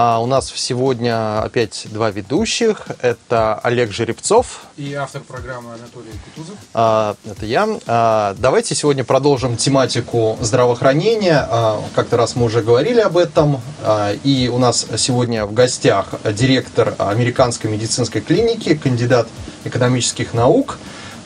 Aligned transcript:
А 0.00 0.20
у 0.20 0.26
нас 0.26 0.52
сегодня 0.54 1.42
опять 1.42 1.88
два 1.90 2.12
ведущих. 2.12 2.86
Это 3.02 3.56
Олег 3.56 3.90
Жеребцов. 3.90 4.60
И 4.76 4.94
автор 4.94 5.22
программы 5.22 5.74
Анатолий 5.74 6.12
Кутузов. 6.24 6.54
А, 6.72 7.16
это 7.24 7.44
я. 7.44 7.68
А, 7.88 8.36
давайте 8.38 8.76
сегодня 8.76 9.02
продолжим 9.02 9.56
тематику 9.56 10.38
здравоохранения. 10.40 11.44
А, 11.50 11.82
как-то 11.96 12.16
раз 12.16 12.36
мы 12.36 12.44
уже 12.44 12.62
говорили 12.62 13.00
об 13.00 13.16
этом. 13.16 13.60
А, 13.82 14.12
и 14.12 14.46
у 14.46 14.58
нас 14.58 14.86
сегодня 14.98 15.46
в 15.46 15.52
гостях 15.52 16.10
директор 16.32 16.94
Американской 16.98 17.68
медицинской 17.68 18.20
клиники, 18.20 18.76
кандидат 18.76 19.26
экономических 19.64 20.32
наук 20.32 20.78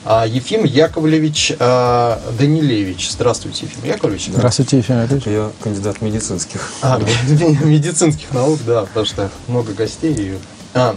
Ефим 0.05 0.65
Яковлевич 0.65 1.52
а, 1.61 2.20
Данилевич. 2.37 3.10
Здравствуйте, 3.12 3.66
Ефим 3.66 3.84
Яковлевич. 3.84 4.30
Здравствуйте, 4.33 4.79
Ефим 4.79 5.01
Яковлевич. 5.01 5.27
Я 5.27 5.51
кандидат 5.62 6.02
медицинских. 6.02 6.73
А, 6.83 6.98
медицинских 7.29 8.33
наук, 8.33 8.59
да, 8.66 8.83
потому 8.83 9.07
что 9.07 9.30
много 9.46 9.73
гостей. 9.73 10.38
А, 10.74 10.96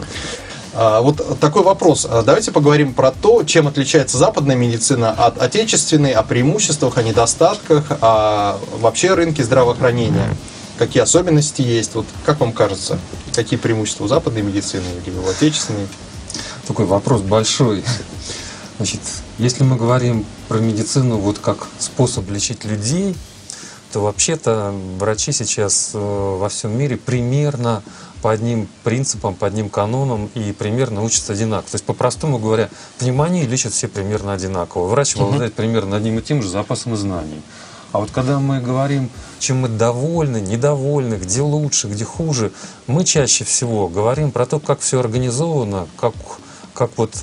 а, 0.73 1.01
вот 1.01 1.39
такой 1.39 1.63
вопрос. 1.63 2.05
А, 2.09 2.21
давайте 2.21 2.51
поговорим 2.51 2.93
про 2.93 3.11
то, 3.11 3.43
чем 3.43 3.67
отличается 3.67 4.17
западная 4.17 4.55
медицина 4.57 5.11
от 5.11 5.41
отечественной, 5.41 6.11
о 6.11 6.21
преимуществах, 6.21 6.97
о 6.97 7.03
недостатках, 7.03 7.85
о 8.01 8.57
вообще 8.79 9.13
рынке 9.13 9.43
здравоохранения. 9.43 10.35
Какие 10.77 11.01
особенности 11.03 11.61
есть? 11.61 11.95
Вот 11.95 12.05
как 12.25 12.41
вам 12.41 12.51
кажется, 12.51 12.99
какие 13.33 13.57
преимущества 13.57 14.03
у 14.03 14.07
западной 14.07 14.41
медицины 14.41 14.83
или 15.05 15.15
у 15.15 15.29
отечественной? 15.29 15.87
Такой 16.67 16.85
вопрос 16.85 17.21
большой. 17.21 17.83
Значит, 18.77 18.99
если 19.37 19.63
мы 19.63 19.77
говорим 19.77 20.25
про 20.49 20.59
медицину 20.59 21.17
вот 21.17 21.39
как 21.39 21.67
способ 21.79 22.29
лечить 22.29 22.65
людей, 22.65 23.15
то 23.93 24.01
вообще-то 24.01 24.73
врачи 24.99 25.31
сейчас 25.31 25.91
э, 25.93 25.97
во 25.97 26.49
всем 26.49 26.77
мире 26.77 26.97
примерно 26.97 27.81
по 28.21 28.31
одним 28.31 28.67
принципам, 28.83 29.35
по 29.35 29.47
одним 29.47 29.69
канонам 29.69 30.29
и 30.33 30.51
примерно 30.51 31.03
учатся 31.03 31.31
одинаково. 31.31 31.69
То 31.71 31.75
есть, 31.75 31.85
по-простому 31.85 32.37
говоря, 32.37 32.69
пневмонии 32.99 33.45
лечат 33.45 33.71
все 33.71 33.87
примерно 33.87 34.33
одинаково. 34.33 34.87
Врач 34.87 35.15
обладает 35.15 35.53
примерно 35.53 35.95
одним 35.95 36.19
и 36.19 36.21
тем 36.21 36.41
же 36.41 36.49
запасом 36.49 36.97
знаний. 36.97 37.41
А 37.93 37.99
вот 37.99 38.11
когда 38.11 38.39
мы 38.39 38.59
говорим, 38.59 39.09
чем 39.39 39.61
мы 39.61 39.69
довольны, 39.69 40.41
недовольны, 40.41 41.15
где 41.15 41.41
лучше, 41.41 41.87
где 41.87 42.03
хуже, 42.03 42.51
мы 42.87 43.05
чаще 43.05 43.45
всего 43.45 43.87
говорим 43.87 44.31
про 44.31 44.45
то, 44.45 44.59
как 44.59 44.81
все 44.81 44.99
организовано, 44.99 45.87
как, 45.97 46.13
как 46.73 46.89
вот 46.97 47.13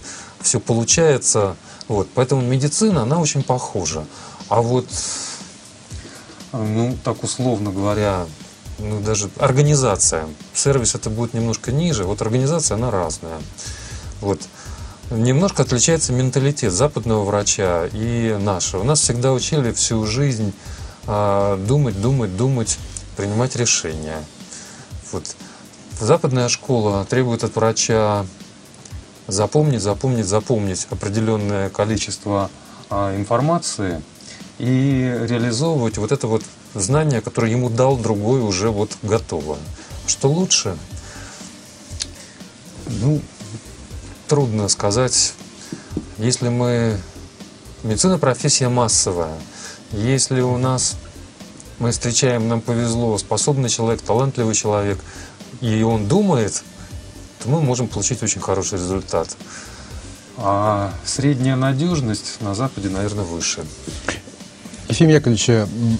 все 0.43 0.61
получается. 0.61 1.57
Вот. 1.89 2.09
Поэтому 2.15 2.43
медицина, 2.43 3.03
она 3.03 3.19
очень 3.19 3.43
похожа. 3.43 4.05
А 4.49 4.61
вот, 4.61 4.87
ну, 6.53 6.97
так 7.05 7.23
условно 7.23 7.71
говоря, 7.71 8.27
ну, 8.79 9.01
даже 9.01 9.31
организация. 9.39 10.27
Сервис 10.55 10.95
это 10.95 11.11
будет 11.11 11.35
немножко 11.35 11.73
ниже, 11.73 12.05
вот 12.05 12.23
организация, 12.23 12.77
она 12.77 12.91
разная. 12.91 13.41
Вот. 14.21 14.41
Немножко 15.11 15.63
отличается 15.63 16.13
менталитет 16.13 16.73
западного 16.73 17.25
врача 17.25 17.87
и 17.93 18.37
нашего. 18.41 18.83
Нас 18.83 19.01
всегда 19.01 19.33
учили 19.33 19.73
всю 19.73 20.07
жизнь 20.07 20.55
а, 21.07 21.57
думать, 21.57 22.01
думать, 22.01 22.37
думать, 22.37 22.79
принимать 23.17 23.57
решения. 23.57 24.25
Вот. 25.13 25.37
Западная 26.01 26.49
школа 26.49 27.05
требует 27.05 27.45
от 27.45 27.55
врача 27.55 28.25
запомнить, 29.27 29.83
запомнить, 29.83 30.27
запомнить 30.27 30.87
определенное 30.91 31.71
количество 31.71 32.51
а, 32.91 33.17
информации 33.17 34.03
и 34.59 35.19
реализовывать 35.29 35.99
вот 35.99 36.13
это 36.13 36.27
вот 36.27 36.43
знание, 36.75 37.21
которое 37.21 37.51
ему 37.51 37.71
дал 37.71 37.97
другой 37.97 38.41
уже 38.41 38.71
вот 38.71 38.97
готово. 39.03 39.57
Что 40.07 40.31
лучше? 40.31 40.77
Ну, 42.87 43.21
трудно 44.29 44.69
сказать. 44.69 45.35
Если 46.19 46.49
мы... 46.49 46.99
Медицина 47.83 48.19
профессия 48.19 48.69
массовая. 48.69 49.35
Если 49.91 50.41
у 50.41 50.57
нас 50.57 50.97
мы 51.79 51.91
встречаем, 51.91 52.49
нам 52.49 52.61
повезло, 52.61 53.19
способный 53.19 53.69
человек, 53.69 54.03
талантливый 54.03 54.55
человек, 54.55 54.99
и 55.61 55.83
он 55.83 56.07
думает, 56.07 56.63
то 57.43 57.51
мы 57.51 57.61
можем 57.61 57.89
получить 57.89 58.23
очень 58.23 58.41
хороший 58.41 58.75
результат. 58.75 59.37
А 60.39 60.93
средняя 61.05 61.57
надежность 61.57 62.41
на 62.41 62.55
Западе, 62.55 62.89
наверное, 62.89 63.25
выше. 63.25 63.65
Ефим 64.89 65.09
Яковлевич, 65.09 65.49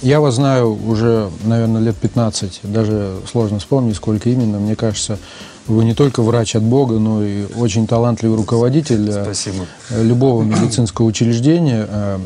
я 0.03 0.21
вас 0.21 0.35
знаю 0.35 0.75
уже, 0.87 1.31
наверное, 1.45 1.81
лет 1.81 1.97
15. 1.97 2.61
Даже 2.65 3.17
сложно 3.31 3.59
вспомнить, 3.59 3.97
сколько 3.97 4.29
именно. 4.29 4.59
Мне 4.59 4.77
кажется, 4.77 5.19
вы 5.67 5.85
не 5.85 5.95
только 5.95 6.23
врач 6.23 6.57
от 6.57 6.63
Бога, 6.63 6.99
но 6.99 7.25
и 7.25 7.47
очень 7.55 7.87
талантливый 7.87 8.37
руководитель 8.37 9.09
э, 9.09 9.23
Спасибо. 9.23 9.67
любого 9.91 10.43
медицинского 10.43 11.07
учреждения. 11.07 11.87
Э, 11.89 12.19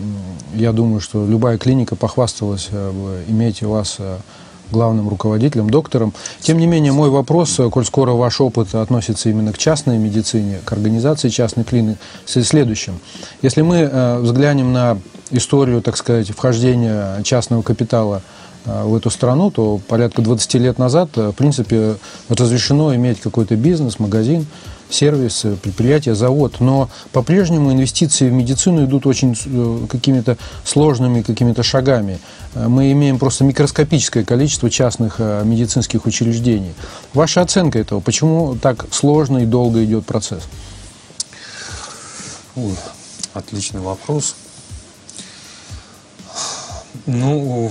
я 0.54 0.72
думаю, 0.72 1.00
что 1.00 1.26
любая 1.26 1.58
клиника 1.58 1.96
похвасталась 1.96 2.68
э, 2.70 2.90
бы 2.90 3.22
иметь 3.30 3.62
вас 3.62 3.98
главным 4.70 5.08
руководителем, 5.08 5.70
доктором. 5.70 6.12
Тем 6.40 6.58
не 6.58 6.66
менее, 6.66 6.92
мой 6.92 7.10
вопрос, 7.10 7.60
коль 7.70 7.84
скоро 7.84 8.12
ваш 8.12 8.40
опыт 8.40 8.74
относится 8.74 9.28
именно 9.28 9.52
к 9.52 9.58
частной 9.58 9.98
медицине, 9.98 10.60
к 10.64 10.72
организации 10.72 11.28
частной 11.28 11.64
клиники, 11.64 11.98
следующим. 12.26 13.00
Если 13.42 13.62
мы 13.62 14.18
взглянем 14.20 14.72
на 14.72 14.98
историю, 15.30 15.82
так 15.82 15.96
сказать, 15.96 16.30
вхождения 16.30 17.22
частного 17.22 17.62
капитала 17.62 18.22
э, 18.22 18.35
в 18.66 18.94
эту 18.96 19.10
страну, 19.10 19.50
то 19.50 19.80
порядка 19.86 20.22
20 20.22 20.54
лет 20.54 20.78
назад, 20.78 21.10
э, 21.16 21.28
в 21.30 21.32
принципе, 21.32 21.96
разрешено 22.28 22.94
иметь 22.96 23.20
какой-то 23.20 23.54
бизнес, 23.54 23.98
магазин, 24.00 24.46
сервис, 24.90 25.44
э, 25.44 25.54
предприятие, 25.54 26.14
завод. 26.14 26.56
Но 26.60 26.88
по-прежнему 27.12 27.72
инвестиции 27.72 28.28
в 28.28 28.32
медицину 28.32 28.84
идут 28.84 29.06
очень 29.06 29.36
какими-то 29.86 30.36
сложными 30.64 31.22
какими-то 31.22 31.62
шагами. 31.62 32.18
Мы 32.54 32.90
имеем 32.92 33.18
просто 33.18 33.44
микроскопическое 33.44 34.24
количество 34.24 34.70
частных 34.70 35.18
медицинских 35.18 36.06
учреждений. 36.06 36.72
Ваша 37.14 37.42
оценка 37.42 37.78
этого, 37.78 38.00
почему 38.00 38.56
так 38.56 38.86
сложно 38.90 39.38
и 39.38 39.46
долго 39.46 39.84
идет 39.84 40.06
процесс? 40.06 40.42
Ой, 42.56 42.74
отличный 43.34 43.80
вопрос. 43.80 44.34
Ну, 47.04 47.70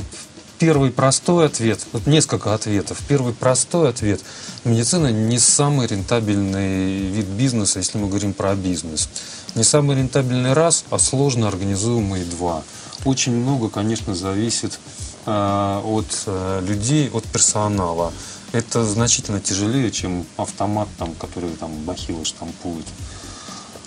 первый 0.57 0.91
простой 0.91 1.45
ответ, 1.45 1.85
вот 1.91 2.07
несколько 2.07 2.53
ответов. 2.53 2.97
Первый 3.07 3.33
простой 3.33 3.89
ответ. 3.89 4.21
Медицина 4.63 5.11
не 5.11 5.39
самый 5.39 5.87
рентабельный 5.87 6.97
вид 7.09 7.25
бизнеса, 7.25 7.79
если 7.79 7.97
мы 7.97 8.07
говорим 8.07 8.33
про 8.33 8.55
бизнес. 8.55 9.09
Не 9.55 9.63
самый 9.63 9.97
рентабельный 9.97 10.53
раз, 10.53 10.85
а 10.89 10.99
сложно 10.99 11.47
организуемый 11.47 12.23
два. 12.25 12.63
Очень 13.05 13.35
много, 13.35 13.69
конечно, 13.69 14.15
зависит 14.15 14.79
э, 15.25 15.81
от 15.83 16.23
э, 16.25 16.63
людей, 16.67 17.09
от 17.09 17.23
персонала. 17.25 18.11
Это 18.51 18.85
значительно 18.85 19.39
тяжелее, 19.41 19.91
чем 19.91 20.25
автомат, 20.37 20.87
там, 20.97 21.13
который 21.15 21.49
там 21.51 21.71
бахилы 21.83 22.25
штампует. 22.25 22.85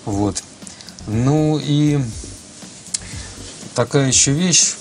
Вот. 0.05 0.43
Ну 1.07 1.59
и 1.61 1.99
такая 3.73 4.07
еще 4.07 4.31
вещь, 4.31 4.75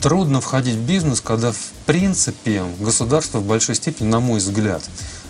трудно 0.00 0.40
входить 0.40 0.76
в 0.76 0.86
бизнес, 0.86 1.20
когда 1.20 1.52
в 1.52 1.72
принципе 1.86 2.64
государство 2.80 3.38
в 3.38 3.46
большой 3.46 3.74
степени, 3.74 4.08
на 4.08 4.20
мой 4.20 4.38
взгляд, 4.38 4.82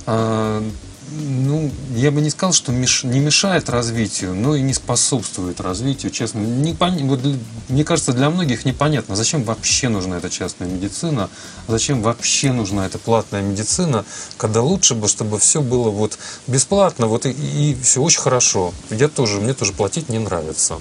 а, 0.07 0.63
ну, 1.11 1.71
я 1.95 2.11
бы 2.11 2.21
не 2.21 2.31
сказал, 2.31 2.53
что 2.53 2.73
меш, 2.73 3.05
не 3.05 3.21
мешает 3.21 3.69
развитию, 3.69 4.35
но 4.35 4.57
и 4.57 4.63
не 4.63 4.75
способствует 4.75 5.61
развитию, 5.61 6.11
честно. 6.11 6.41
Не 6.41 6.75
пон... 6.75 6.97
вот, 7.09 7.21
мне 7.69 7.85
кажется, 7.85 8.13
для 8.13 8.29
многих 8.29 8.65
непонятно, 8.65 9.15
зачем 9.15 9.45
вообще 9.45 9.89
нужна 9.89 10.19
эта 10.19 10.31
частная 10.31 10.69
медицина, 10.69 11.31
зачем 11.69 12.03
вообще 12.03 12.53
нужна 12.53 12.87
эта 12.87 12.99
платная 12.99 13.43
медицина, 13.43 14.05
когда 14.37 14.63
лучше 14.63 14.95
бы, 14.95 15.07
чтобы 15.07 15.39
все 15.39 15.61
было 15.61 15.91
вот 15.91 16.19
бесплатно, 16.47 17.07
вот 17.07 17.25
и, 17.27 17.31
и 17.31 17.77
все 17.81 18.03
очень 18.03 18.21
хорошо. 18.21 18.75
Я 18.91 19.09
тоже, 19.09 19.41
мне 19.41 19.55
тоже 19.55 19.73
платить 19.73 20.09
не 20.09 20.19
нравится. 20.19 20.81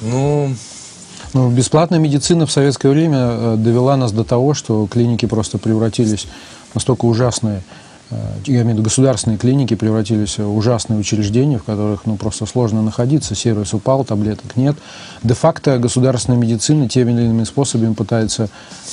Ну, 0.00 0.54
ну, 1.34 1.50
бесплатная 1.50 1.98
медицина 1.98 2.46
в 2.46 2.52
советское 2.52 2.88
время 2.88 3.18
э, 3.18 3.56
довела 3.58 3.96
нас 3.96 4.12
до 4.12 4.24
того, 4.24 4.54
что 4.54 4.86
клиники 4.86 5.26
просто 5.26 5.58
превратились 5.58 6.26
настолько 6.74 7.04
ужасные 7.04 7.62
э, 8.10 8.16
я 8.46 8.62
имею 8.62 8.66
в 8.66 8.72
виду 8.72 8.82
государственные 8.82 9.38
клиники 9.38 9.74
превратились 9.74 10.38
в 10.38 10.56
ужасные 10.56 10.98
учреждения, 10.98 11.58
в 11.58 11.64
которых 11.64 12.06
ну, 12.06 12.16
просто 12.16 12.46
сложно 12.46 12.82
находиться, 12.82 13.34
сервис 13.34 13.74
упал, 13.74 14.04
таблеток 14.04 14.56
нет. 14.56 14.76
Де-факто 15.22 15.78
государственная 15.78 16.38
медицина 16.38 16.88
теми 16.88 17.12
или 17.12 17.22
иными 17.22 17.44
способами 17.44 17.94
пытается 17.94 18.48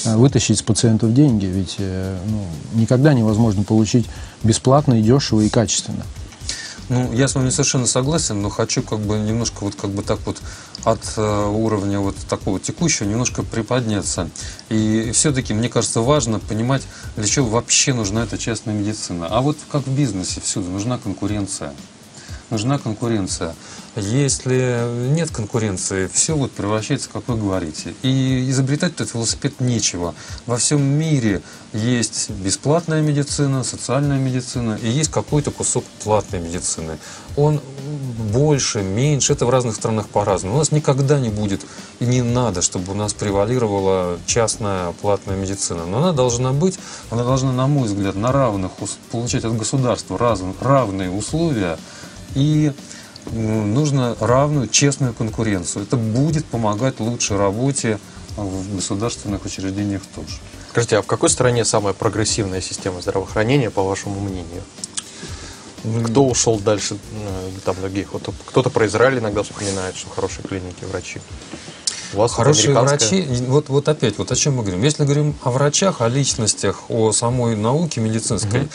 э, 0.05 0.15
вытащить 0.15 0.59
с 0.59 0.61
пациентов 0.61 1.13
деньги, 1.13 1.45
ведь 1.45 1.77
ну, 1.79 2.79
никогда 2.79 3.13
невозможно 3.13 3.63
получить 3.63 4.05
бесплатно 4.43 4.99
и 4.99 5.01
дешево 5.01 5.41
и 5.41 5.49
качественно. 5.49 6.03
Ну, 6.87 7.11
я 7.13 7.27
с 7.27 7.33
вами 7.33 7.49
совершенно 7.49 7.87
согласен, 7.87 8.41
но 8.41 8.49
хочу 8.49 8.83
как 8.83 8.99
бы 8.99 9.17
немножко 9.17 9.63
вот 9.63 9.75
как 9.75 9.89
бы 9.89 10.03
так 10.03 10.19
вот 10.25 10.37
от 10.83 11.01
э, 11.17 11.45
уровня 11.47 11.99
вот 11.99 12.15
такого 12.29 12.59
текущего 12.59 13.07
немножко 13.07 13.41
приподняться. 13.41 14.29
И 14.69 15.09
все-таки, 15.13 15.55
мне 15.55 15.67
кажется, 15.67 16.01
важно 16.01 16.39
понимать, 16.39 16.83
для 17.15 17.25
чего 17.25 17.47
вообще 17.47 17.93
нужна 17.93 18.23
эта 18.23 18.37
частная 18.37 18.75
медицина. 18.75 19.27
А 19.29 19.41
вот 19.41 19.57
как 19.71 19.87
в 19.87 19.95
бизнесе 19.95 20.41
всюду 20.41 20.69
нужна 20.69 20.99
конкуренция. 20.99 21.73
Нужна 22.51 22.77
конкуренция. 22.77 23.55
Если 23.95 25.09
нет 25.13 25.31
конкуренции, 25.31 26.07
все 26.07 26.35
вот 26.35 26.51
превращается, 26.51 27.09
как 27.09 27.27
вы 27.27 27.37
говорите. 27.37 27.95
И 28.03 28.49
изобретать 28.49 28.93
этот 28.93 29.13
велосипед 29.13 29.59
нечего. 29.61 30.13
Во 30.45 30.57
всем 30.57 30.83
мире 30.83 31.41
есть 31.73 32.29
бесплатная 32.29 33.01
медицина, 33.01 33.63
социальная 33.63 34.19
медицина, 34.19 34.77
и 34.81 34.89
есть 34.89 35.11
какой-то 35.11 35.49
кусок 35.49 35.85
платной 36.03 36.39
медицины. 36.41 36.97
Он 37.35 37.61
больше, 38.31 38.83
меньше, 38.83 39.33
это 39.33 39.45
в 39.45 39.49
разных 39.49 39.75
странах 39.75 40.09
по-разному. 40.09 40.55
У 40.55 40.59
нас 40.59 40.71
никогда 40.71 41.19
не 41.19 41.29
будет 41.29 41.65
и 41.99 42.05
не 42.05 42.21
надо, 42.21 42.61
чтобы 42.61 42.91
у 42.91 42.95
нас 42.95 43.13
превалировала 43.13 44.19
частная 44.25 44.91
платная 44.91 45.37
медицина. 45.37 45.85
Но 45.85 45.97
она 45.97 46.11
должна 46.11 46.51
быть, 46.51 46.77
она 47.09 47.23
должна, 47.23 47.51
на 47.51 47.67
мой 47.67 47.87
взгляд, 47.87 48.15
на 48.15 48.31
равных, 48.31 48.71
получать 49.11 49.45
от 49.45 49.55
государства 49.55 50.17
равные 50.59 51.09
условия 51.09 51.77
и 52.35 52.71
нужно 53.31 54.15
равную, 54.19 54.67
честную 54.67 55.13
конкуренцию. 55.13 55.83
Это 55.83 55.97
будет 55.97 56.45
помогать 56.45 56.99
лучшей 56.99 57.37
работе 57.37 57.99
в 58.35 58.75
государственных 58.75 59.45
учреждениях 59.45 60.01
тоже. 60.13 60.37
Скажите, 60.69 60.97
а 60.97 61.01
в 61.01 61.07
какой 61.07 61.29
стране 61.29 61.63
самая 61.63 61.93
прогрессивная 61.93 62.61
система 62.61 63.01
здравоохранения, 63.01 63.69
по 63.69 63.81
вашему 63.81 64.19
мнению? 64.19 64.61
Кто 66.07 66.25
ушел 66.25 66.59
дальше 66.59 66.97
э, 67.13 67.49
там 67.63 67.75
других? 67.79 68.11
Вот 68.11 68.29
кто-то 68.45 68.69
про 68.69 68.87
Израиль 68.87 69.19
иногда 69.19 69.43
вспоминает, 69.43 69.95
что 69.95 70.09
хорошие 70.09 70.43
клиники, 70.43 70.83
врачи. 70.83 71.21
У 72.13 72.17
вас 72.17 72.33
Хорошие 72.33 72.73
врачи, 72.73 73.25
вот, 73.47 73.69
вот 73.69 73.87
опять, 73.87 74.17
вот 74.17 74.31
о 74.31 74.35
чем 74.35 74.55
мы 74.55 74.63
говорим. 74.63 74.83
Если 74.83 75.03
говорим 75.03 75.35
о 75.43 75.51
врачах, 75.51 76.01
о 76.01 76.07
личностях, 76.07 76.89
о 76.89 77.11
самой 77.11 77.55
науке 77.55 78.01
медицинской, 78.01 78.61
угу. 78.61 78.69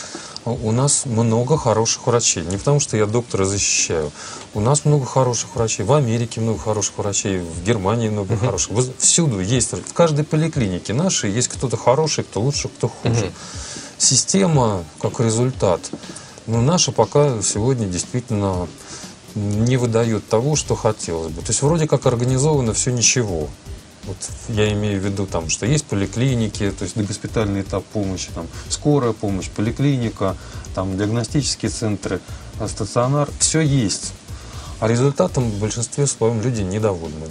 У 0.44 0.72
нас 0.72 1.04
много 1.04 1.58
хороших 1.58 2.06
врачей. 2.06 2.44
Не 2.44 2.56
потому, 2.56 2.80
что 2.80 2.96
я 2.96 3.06
доктора 3.06 3.44
защищаю. 3.44 4.10
У 4.54 4.60
нас 4.60 4.84
много 4.84 5.04
хороших 5.04 5.54
врачей. 5.54 5.84
В 5.84 5.92
Америке 5.92 6.40
много 6.40 6.58
хороших 6.58 6.96
врачей. 6.98 7.40
В 7.40 7.62
Германии 7.62 8.08
много 8.08 8.34
uh-huh. 8.34 8.46
хороших. 8.46 8.72
Всюду 8.98 9.40
есть. 9.40 9.72
В 9.72 9.92
каждой 9.92 10.24
поликлинике 10.24 10.94
нашей 10.94 11.30
есть 11.30 11.48
кто-то 11.48 11.76
хороший, 11.76 12.24
кто 12.24 12.40
лучше, 12.40 12.68
кто 12.68 12.88
хуже. 12.88 13.26
Uh-huh. 13.26 13.32
Система, 13.98 14.84
как 15.02 15.20
результат, 15.20 15.90
но 16.46 16.62
наша 16.62 16.90
пока 16.90 17.42
сегодня 17.42 17.86
действительно 17.86 18.66
не 19.34 19.76
выдает 19.76 20.26
того, 20.26 20.56
что 20.56 20.74
хотелось 20.74 21.30
бы. 21.30 21.42
То 21.42 21.48
есть 21.48 21.60
вроде 21.62 21.86
как 21.86 22.06
организовано 22.06 22.72
все 22.72 22.92
ничего. 22.92 23.48
Вот 24.10 24.28
я 24.48 24.72
имею 24.72 25.00
в 25.00 25.04
виду, 25.04 25.24
там, 25.24 25.48
что 25.48 25.66
есть 25.66 25.84
поликлиники, 25.84 26.68
то 26.76 26.82
есть 26.82 26.96
госпитальный 26.96 27.60
этап 27.60 27.84
помощи, 27.84 28.30
там, 28.34 28.48
скорая 28.68 29.12
помощь, 29.12 29.48
поликлиника, 29.48 30.36
там, 30.74 30.98
диагностические 30.98 31.70
центры, 31.70 32.20
а 32.58 32.66
стационар. 32.66 33.28
Все 33.38 33.60
есть. 33.60 34.12
А 34.80 34.88
результатом 34.88 35.48
в 35.48 35.60
большинстве 35.60 36.08
своем 36.08 36.40
люди 36.40 36.62
недовольны. 36.62 37.28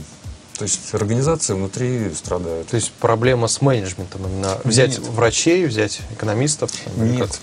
То 0.59 0.63
есть 0.63 0.93
организации 0.93 1.53
внутри 1.53 2.13
страдают. 2.13 2.67
То 2.67 2.75
есть 2.75 2.91
проблема 2.91 3.47
с 3.47 3.61
менеджментом 3.61 4.27
именно 4.27 4.57
взять 4.65 4.99
Нет. 4.99 5.07
врачей, 5.07 5.65
взять 5.65 6.01
экономистов? 6.11 6.69
Нет. 6.97 7.39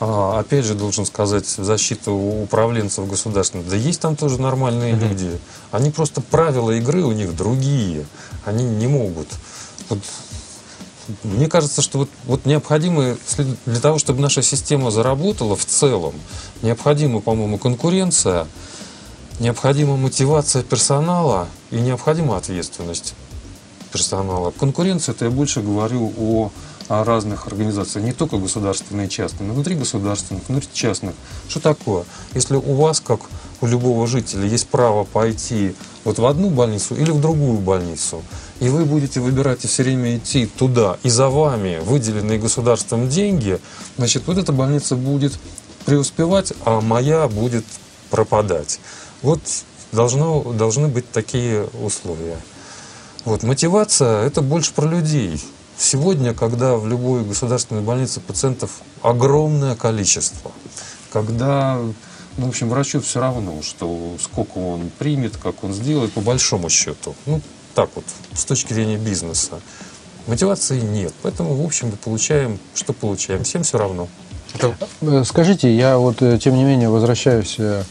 А, 0.00 0.40
опять 0.40 0.64
же, 0.64 0.74
должен 0.74 1.06
сказать 1.06 1.46
в 1.46 1.62
защиту 1.62 2.12
управленцев 2.12 3.08
государственных, 3.08 3.68
да 3.68 3.76
есть 3.76 4.00
там 4.00 4.16
тоже 4.16 4.40
нормальные 4.40 4.96
угу. 4.96 5.06
люди. 5.06 5.38
Они 5.70 5.90
просто 5.90 6.20
правила 6.20 6.72
игры 6.72 7.04
у 7.04 7.12
них 7.12 7.36
другие. 7.36 8.04
Они 8.44 8.64
не 8.64 8.88
могут. 8.88 9.28
Вот, 9.88 10.00
мне 11.22 11.46
кажется, 11.48 11.82
что 11.82 11.98
вот, 11.98 12.10
вот 12.24 12.46
необходимо, 12.46 13.16
для 13.64 13.80
того, 13.80 14.00
чтобы 14.00 14.20
наша 14.20 14.42
система 14.42 14.90
заработала 14.90 15.54
в 15.54 15.64
целом, 15.64 16.14
необходима, 16.62 17.20
по-моему, 17.20 17.58
конкуренция, 17.58 18.48
необходима 19.40 19.96
мотивация 19.96 20.62
персонала 20.62 21.48
и 21.70 21.76
необходима 21.76 22.36
ответственность 22.36 23.14
персонала. 23.92 24.50
Конкуренция, 24.50 25.14
это 25.14 25.26
я 25.26 25.30
больше 25.30 25.60
говорю 25.60 26.12
о, 26.18 26.50
о 26.88 27.04
разных 27.04 27.46
организациях, 27.46 28.04
не 28.04 28.12
только 28.12 28.36
государственные 28.36 29.06
и 29.06 29.10
частные, 29.10 29.48
но 29.48 29.54
внутри 29.54 29.74
государственных, 29.74 30.48
внутри 30.48 30.68
частных. 30.72 31.14
Что 31.48 31.60
такое? 31.60 32.04
Если 32.34 32.56
у 32.56 32.74
вас, 32.74 33.00
как 33.00 33.20
у 33.60 33.66
любого 33.66 34.06
жителя, 34.06 34.46
есть 34.46 34.68
право 34.68 35.04
пойти 35.04 35.74
вот 36.04 36.18
в 36.18 36.26
одну 36.26 36.50
больницу 36.50 36.94
или 36.94 37.10
в 37.10 37.20
другую 37.20 37.58
больницу, 37.58 38.22
и 38.60 38.68
вы 38.68 38.84
будете 38.84 39.20
выбирать 39.20 39.64
и 39.64 39.68
все 39.68 39.82
время 39.82 40.16
идти 40.16 40.46
туда, 40.46 40.98
и 41.02 41.08
за 41.08 41.28
вами 41.28 41.80
выделенные 41.82 42.38
государством 42.38 43.08
деньги, 43.08 43.58
значит, 43.96 44.24
вот 44.26 44.38
эта 44.38 44.52
больница 44.52 44.96
будет 44.96 45.38
преуспевать, 45.84 46.52
а 46.64 46.80
моя 46.80 47.28
будет 47.28 47.64
пропадать. 48.10 48.80
Вот 49.26 49.40
должно, 49.90 50.52
должны 50.52 50.86
быть 50.86 51.10
такие 51.10 51.64
условия. 51.82 52.38
Вот, 53.24 53.42
мотивация– 53.42 54.22
это 54.24 54.40
больше 54.40 54.72
про 54.72 54.86
людей. 54.86 55.44
Сегодня, 55.76 56.32
когда 56.32 56.76
в 56.76 56.86
любой 56.86 57.24
государственной 57.24 57.80
больнице 57.80 58.20
пациентов 58.20 58.82
огромное 59.02 59.74
количество, 59.74 60.52
когда, 61.12 61.80
ну, 62.36 62.46
в 62.46 62.48
общем, 62.50 62.68
врачу 62.68 63.00
все 63.00 63.18
равно, 63.18 63.62
что 63.62 64.14
сколько 64.20 64.58
он 64.58 64.92
примет, 64.96 65.36
как 65.38 65.64
он 65.64 65.74
сделает, 65.74 66.12
по 66.12 66.20
большому 66.20 66.68
счету. 66.68 67.16
Ну, 67.26 67.40
так 67.74 67.90
вот, 67.96 68.04
с 68.32 68.44
точки 68.44 68.74
зрения 68.74 68.96
бизнеса. 68.96 69.58
Мотивации 70.28 70.78
нет. 70.78 71.12
Поэтому, 71.22 71.60
в 71.60 71.66
общем, 71.66 71.88
мы 71.88 71.96
получаем, 71.96 72.60
что 72.76 72.92
получаем. 72.92 73.42
Всем 73.42 73.64
все 73.64 73.76
равно. 73.76 74.06
Э, 75.00 75.24
скажите, 75.24 75.76
я 75.76 75.98
вот, 75.98 76.22
э, 76.22 76.38
тем 76.38 76.54
не 76.54 76.62
менее, 76.62 76.90
возвращаюсь 76.90 77.56
э, 77.58 77.82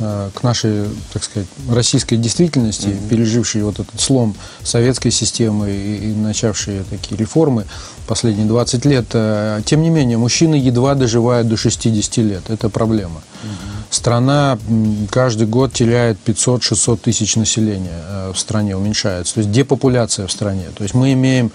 к 0.00 0.42
нашей, 0.42 0.86
так 1.12 1.22
сказать, 1.22 1.46
российской 1.68 2.16
действительности, 2.16 2.88
mm-hmm. 2.88 3.08
пережившей 3.08 3.62
вот 3.62 3.80
этот 3.80 4.00
слом 4.00 4.34
советской 4.62 5.10
системы 5.10 5.70
и, 5.70 6.10
и 6.10 6.14
начавшие 6.14 6.84
такие 6.84 7.16
реформы 7.16 7.66
последние 8.10 8.46
20 8.46 8.84
лет, 8.86 9.06
э, 9.12 9.60
тем 9.64 9.82
не 9.82 9.90
менее, 9.90 10.18
мужчины 10.18 10.56
едва 10.56 10.94
доживают 10.94 11.46
до 11.46 11.56
60 11.56 12.16
лет. 12.18 12.50
Это 12.50 12.68
проблема. 12.68 13.20
Mm-hmm. 13.20 13.80
Страна 13.90 14.58
каждый 15.10 15.46
год 15.46 15.72
теряет 15.72 16.18
500-600 16.26 16.96
тысяч 16.98 17.36
населения 17.36 18.02
э, 18.08 18.32
в 18.34 18.38
стране, 18.38 18.76
уменьшается. 18.76 19.34
То 19.34 19.40
есть 19.40 19.52
депопуляция 19.52 20.26
в 20.26 20.32
стране. 20.32 20.66
То 20.76 20.82
есть 20.82 20.94
мы 20.94 21.12
имеем 21.12 21.52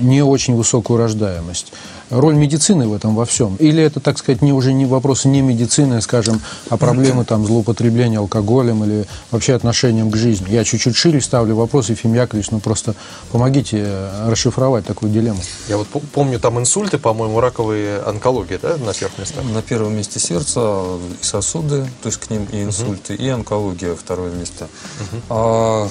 не 0.00 0.22
очень 0.22 0.54
высокую 0.56 0.98
рождаемость 0.98 1.72
роль 2.10 2.34
медицины 2.34 2.88
в 2.88 2.94
этом 2.94 3.14
во 3.14 3.24
всем? 3.24 3.56
Или 3.56 3.82
это, 3.82 4.00
так 4.00 4.18
сказать, 4.18 4.42
не, 4.42 4.52
уже 4.52 4.72
не 4.72 4.86
вопросы 4.86 5.28
не 5.28 5.40
медицины, 5.40 6.00
скажем, 6.02 6.40
а 6.68 6.76
проблемы 6.76 7.24
там, 7.24 7.46
злоупотребления 7.46 8.18
алкоголем 8.18 8.84
или 8.84 9.06
вообще 9.30 9.54
отношением 9.54 10.10
к 10.10 10.16
жизни? 10.16 10.50
Я 10.50 10.64
чуть-чуть 10.64 10.96
шире 10.96 11.20
ставлю 11.20 11.54
вопрос, 11.54 11.88
Ефим 11.90 12.14
Яковлевич, 12.14 12.50
ну 12.50 12.60
просто 12.60 12.94
помогите 13.30 13.82
э, 13.86 14.30
расшифровать 14.30 14.84
такую 14.84 15.12
дилемму. 15.12 15.40
Я 15.68 15.78
вот 15.78 15.86
помню 16.12 16.38
там 16.40 16.58
инсульты, 16.58 16.98
по-моему, 16.98 17.40
раковые 17.40 18.00
онкологии, 18.00 18.58
да, 18.60 18.76
на 18.76 18.92
первых 18.92 19.18
местах? 19.18 19.44
На 19.44 19.62
первом 19.62 19.96
месте 19.96 20.18
сердце 20.18 20.60
и 20.60 21.24
сосуды, 21.24 21.84
то 22.02 22.08
есть 22.08 22.18
к 22.18 22.30
ним 22.30 22.46
и 22.52 22.62
инсульты, 22.62 23.14
uh-huh. 23.14 23.24
и 23.24 23.28
онкология 23.28 23.94
второе 23.94 24.32
место. 24.32 24.68
Uh-huh. 24.98 25.20
А, 25.30 25.88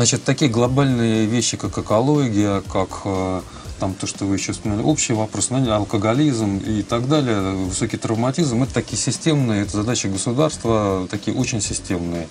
значит, 0.00 0.24
такие 0.24 0.50
глобальные 0.50 1.26
вещи, 1.26 1.58
как 1.58 1.76
экология, 1.76 2.62
как 2.72 3.02
э, 3.04 3.42
там 3.78 3.92
то, 3.92 4.06
что 4.06 4.24
вы 4.24 4.36
еще 4.36 4.52
вспоминали, 4.52 4.82
общий 4.82 5.12
вопрос, 5.12 5.50
ну, 5.50 5.70
алкоголизм 5.70 6.56
и 6.56 6.80
так 6.80 7.06
далее, 7.06 7.52
высокий 7.52 7.98
травматизм, 7.98 8.62
это 8.62 8.72
такие 8.72 8.96
системные, 8.96 9.60
это 9.60 9.72
задачи 9.72 10.06
государства, 10.06 11.06
такие 11.10 11.36
очень 11.36 11.60
системные. 11.60 12.28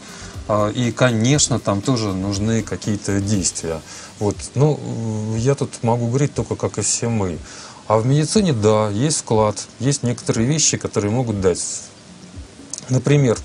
А, 0.48 0.70
и, 0.70 0.92
конечно, 0.92 1.60
там 1.60 1.84
тоже 1.84 2.12
нужны 2.12 2.64
какие-то 2.64 3.22
действия. 3.22 3.82
Вот. 4.18 4.36
Ну, 4.56 4.80
я 5.38 5.54
тут 5.54 5.84
могу 5.84 6.08
говорить 6.08 6.34
только 6.34 6.56
как 6.56 6.80
и 6.80 6.82
все 6.82 7.08
мы. 7.08 7.38
А 7.88 8.00
в 8.00 8.06
медицине, 8.08 8.52
да, 8.52 8.90
есть 8.90 9.20
вклад, 9.20 9.68
есть 9.80 10.02
некоторые 10.02 10.48
вещи, 10.48 10.78
которые 10.78 11.12
могут 11.12 11.40
дать. 11.40 11.64
Например, 12.90 13.38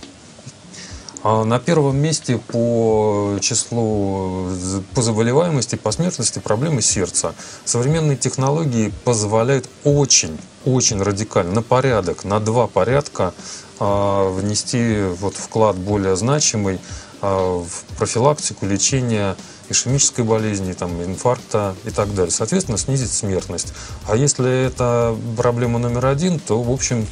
на 1.25 1.59
первом 1.59 1.97
месте 1.97 2.39
по 2.39 3.39
числу, 3.41 4.49
по 4.95 5.03
заболеваемости, 5.03 5.77
по 5.77 5.91
смертности 5.91 6.39
проблемы 6.39 6.83
сердца. 6.83 7.35
Современные 7.65 8.17
технологии 8.17 8.93
позволяют 9.05 9.69
очень, 9.85 10.39
очень 10.67 11.03
радикально, 11.03 11.55
на 11.55 11.63
порядок, 11.63 12.25
на 12.25 12.41
два 12.41 12.67
порядка 12.67 13.33
а, 13.81 14.31
внести 14.31 15.03
вот 15.19 15.35
вклад 15.35 15.77
более 15.77 16.17
значимый 16.17 16.79
а, 17.23 17.63
в 17.63 17.97
профилактику, 17.97 18.67
лечение 18.67 19.35
ишемической 19.71 20.25
болезни, 20.25 20.75
там, 20.75 21.03
инфаркта 21.03 21.75
и 21.85 21.91
так 21.91 22.15
далее. 22.15 22.31
Соответственно, 22.31 22.79
снизить 22.79 23.13
смертность. 23.13 23.73
А 24.07 24.15
если 24.15 24.67
это 24.67 25.17
проблема 25.37 25.79
номер 25.79 26.07
один, 26.07 26.39
то, 26.39 26.63
в 26.63 26.71
общем, 26.71 27.07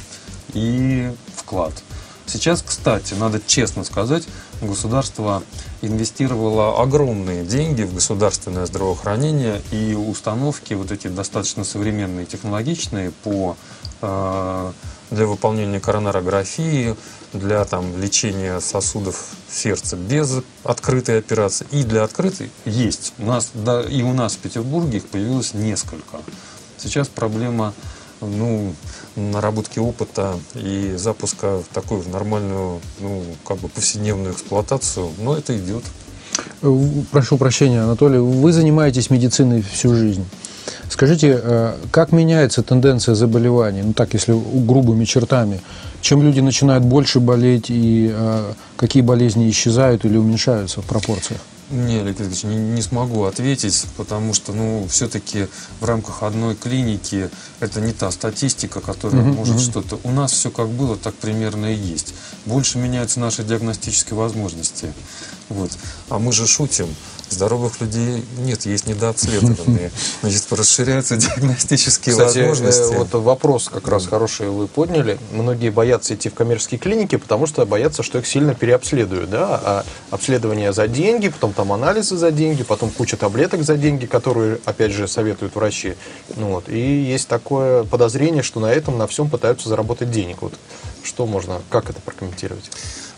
и 0.53 1.11
вклад. 1.35 1.73
Сейчас, 2.25 2.62
кстати, 2.83 3.13
надо 3.13 3.39
честно 3.39 3.85
сказать, 3.85 4.23
государство 4.61 5.41
инвестировало 5.81 6.81
огромные 6.81 7.45
деньги 7.45 7.83
в 7.83 7.93
государственное 7.93 8.65
здравоохранение 8.65 9.61
и 9.71 9.93
установки 9.93 10.73
вот 10.73 10.91
эти 10.91 11.07
достаточно 11.07 11.63
современные, 11.63 12.25
технологичные 12.25 13.11
по 13.23 13.55
э, 14.01 14.71
для 15.11 15.25
выполнения 15.25 15.79
коронарографии, 15.79 16.97
для 17.31 17.63
там, 17.63 17.97
лечения 18.01 18.59
сосудов 18.59 19.27
сердца 19.49 19.95
без 19.95 20.41
открытой 20.65 21.19
операции 21.19 21.65
и 21.71 21.83
для 21.83 22.03
открытой 22.03 22.51
есть. 22.65 23.13
У 23.17 23.27
нас, 23.27 23.51
да, 23.53 23.81
и 23.81 24.03
у 24.03 24.11
нас 24.13 24.33
в 24.33 24.39
Петербурге 24.39 24.97
их 24.97 25.07
появилось 25.07 25.53
несколько. 25.53 26.17
Сейчас 26.77 27.07
проблема 27.07 27.73
ну, 28.19 28.75
наработки 29.15 29.79
опыта 29.79 30.39
и 30.55 30.95
запуска 30.97 31.59
в 31.59 31.73
такую 31.73 32.01
в 32.01 32.09
нормальную, 32.09 32.79
ну, 32.99 33.23
как 33.45 33.57
бы 33.57 33.67
повседневную 33.69 34.33
эксплуатацию, 34.33 35.09
но 35.19 35.35
это 35.35 35.57
идет. 35.57 35.83
Прошу 37.11 37.37
прощения, 37.37 37.81
Анатолий, 37.81 38.17
вы 38.17 38.51
занимаетесь 38.53 39.09
медициной 39.09 39.61
всю 39.61 39.93
жизнь. 39.95 40.25
Скажите, 40.89 41.39
э, 41.41 41.75
как 41.91 42.11
меняется 42.11 42.63
тенденция 42.63 43.15
заболеваний, 43.15 43.81
ну 43.83 43.93
так, 43.93 44.13
если 44.13 44.33
грубыми 44.33 45.05
чертами, 45.05 45.61
чем 46.01 46.21
люди 46.21 46.39
начинают 46.39 46.83
больше 46.83 47.19
болеть 47.19 47.65
и 47.69 48.11
э, 48.13 48.53
какие 48.77 49.03
болезни 49.03 49.49
исчезают 49.49 50.05
или 50.05 50.17
уменьшаются 50.17 50.81
в 50.81 50.85
пропорциях? 50.85 51.41
Не, 51.73 52.01
Олег 52.01 52.21
Ильич, 52.21 52.43
не, 52.43 52.55
не 52.55 52.81
смогу 52.83 53.23
ответить, 53.23 53.87
потому 53.97 54.35
что, 54.35 54.53
ну, 54.53 54.87
все-таки 54.87 55.47
в 55.79 55.85
рамках 55.85 56.21
одной 56.21 56.55
клиники 56.55 57.31
это 57.59 57.81
не 57.81 57.93
та 57.93 58.11
статистика, 58.11 58.79
которая 58.79 59.23
uh-huh, 59.23 59.33
может 59.33 59.55
uh-huh. 59.55 59.71
что-то. 59.71 59.99
У 60.03 60.11
нас 60.11 60.31
все 60.33 60.51
как 60.51 60.69
было, 60.69 60.95
так 60.97 61.15
примерно 61.15 61.73
и 61.73 61.75
есть. 61.75 62.13
Больше 62.45 62.77
меняются 62.77 63.19
наши 63.19 63.43
диагностические 63.43 64.15
возможности. 64.15 64.93
Вот. 65.49 65.71
А 66.09 66.19
мы 66.19 66.31
же 66.31 66.45
шутим. 66.45 66.87
Здоровых 67.29 67.81
людей 67.81 68.23
нет, 68.37 68.65
есть 68.65 68.87
недооцветленные. 68.87 69.91
Значит, 70.21 70.45
расширяются 70.51 71.17
диагностические 71.17 72.13
Кстати, 72.13 72.39
возможности. 72.39 72.93
Э, 72.93 72.97
вот 72.97 73.13
вопрос 73.13 73.69
как 73.69 73.87
раз 73.87 74.05
хороший 74.07 74.49
вы 74.49 74.67
подняли. 74.67 75.17
Многие 75.31 75.69
боятся 75.69 76.15
идти 76.15 76.29
в 76.29 76.33
коммерческие 76.33 76.79
клиники, 76.79 77.15
потому 77.15 77.47
что 77.47 77.65
боятся, 77.65 78.03
что 78.03 78.19
их 78.19 78.27
сильно 78.27 78.53
переобследуют. 78.53 79.29
Да? 79.29 79.59
А 79.63 79.85
обследование 80.11 80.73
за 80.73 80.87
деньги, 80.87 81.29
потом 81.29 81.53
там 81.53 81.71
анализы 81.73 82.17
за 82.17 82.31
деньги, 82.31 82.63
потом 82.63 82.91
куча 82.91 83.17
таблеток 83.17 83.63
за 83.63 83.77
деньги, 83.77 84.05
которые, 84.05 84.59
опять 84.65 84.91
же, 84.91 85.07
советуют 85.07 85.55
врачи. 85.55 85.95
Ну, 86.35 86.51
вот. 86.51 86.69
И 86.69 86.79
есть 86.79 87.27
такое 87.27 87.83
подозрение, 87.83 88.43
что 88.43 88.59
на 88.59 88.71
этом, 88.71 88.97
на 88.97 89.07
всем 89.07 89.29
пытаются 89.29 89.69
заработать 89.69 90.11
денег. 90.11 90.41
Вот 90.41 90.53
что 91.03 91.25
можно, 91.25 91.61
как 91.69 91.89
это 91.89 91.99
прокомментировать? 92.01 92.69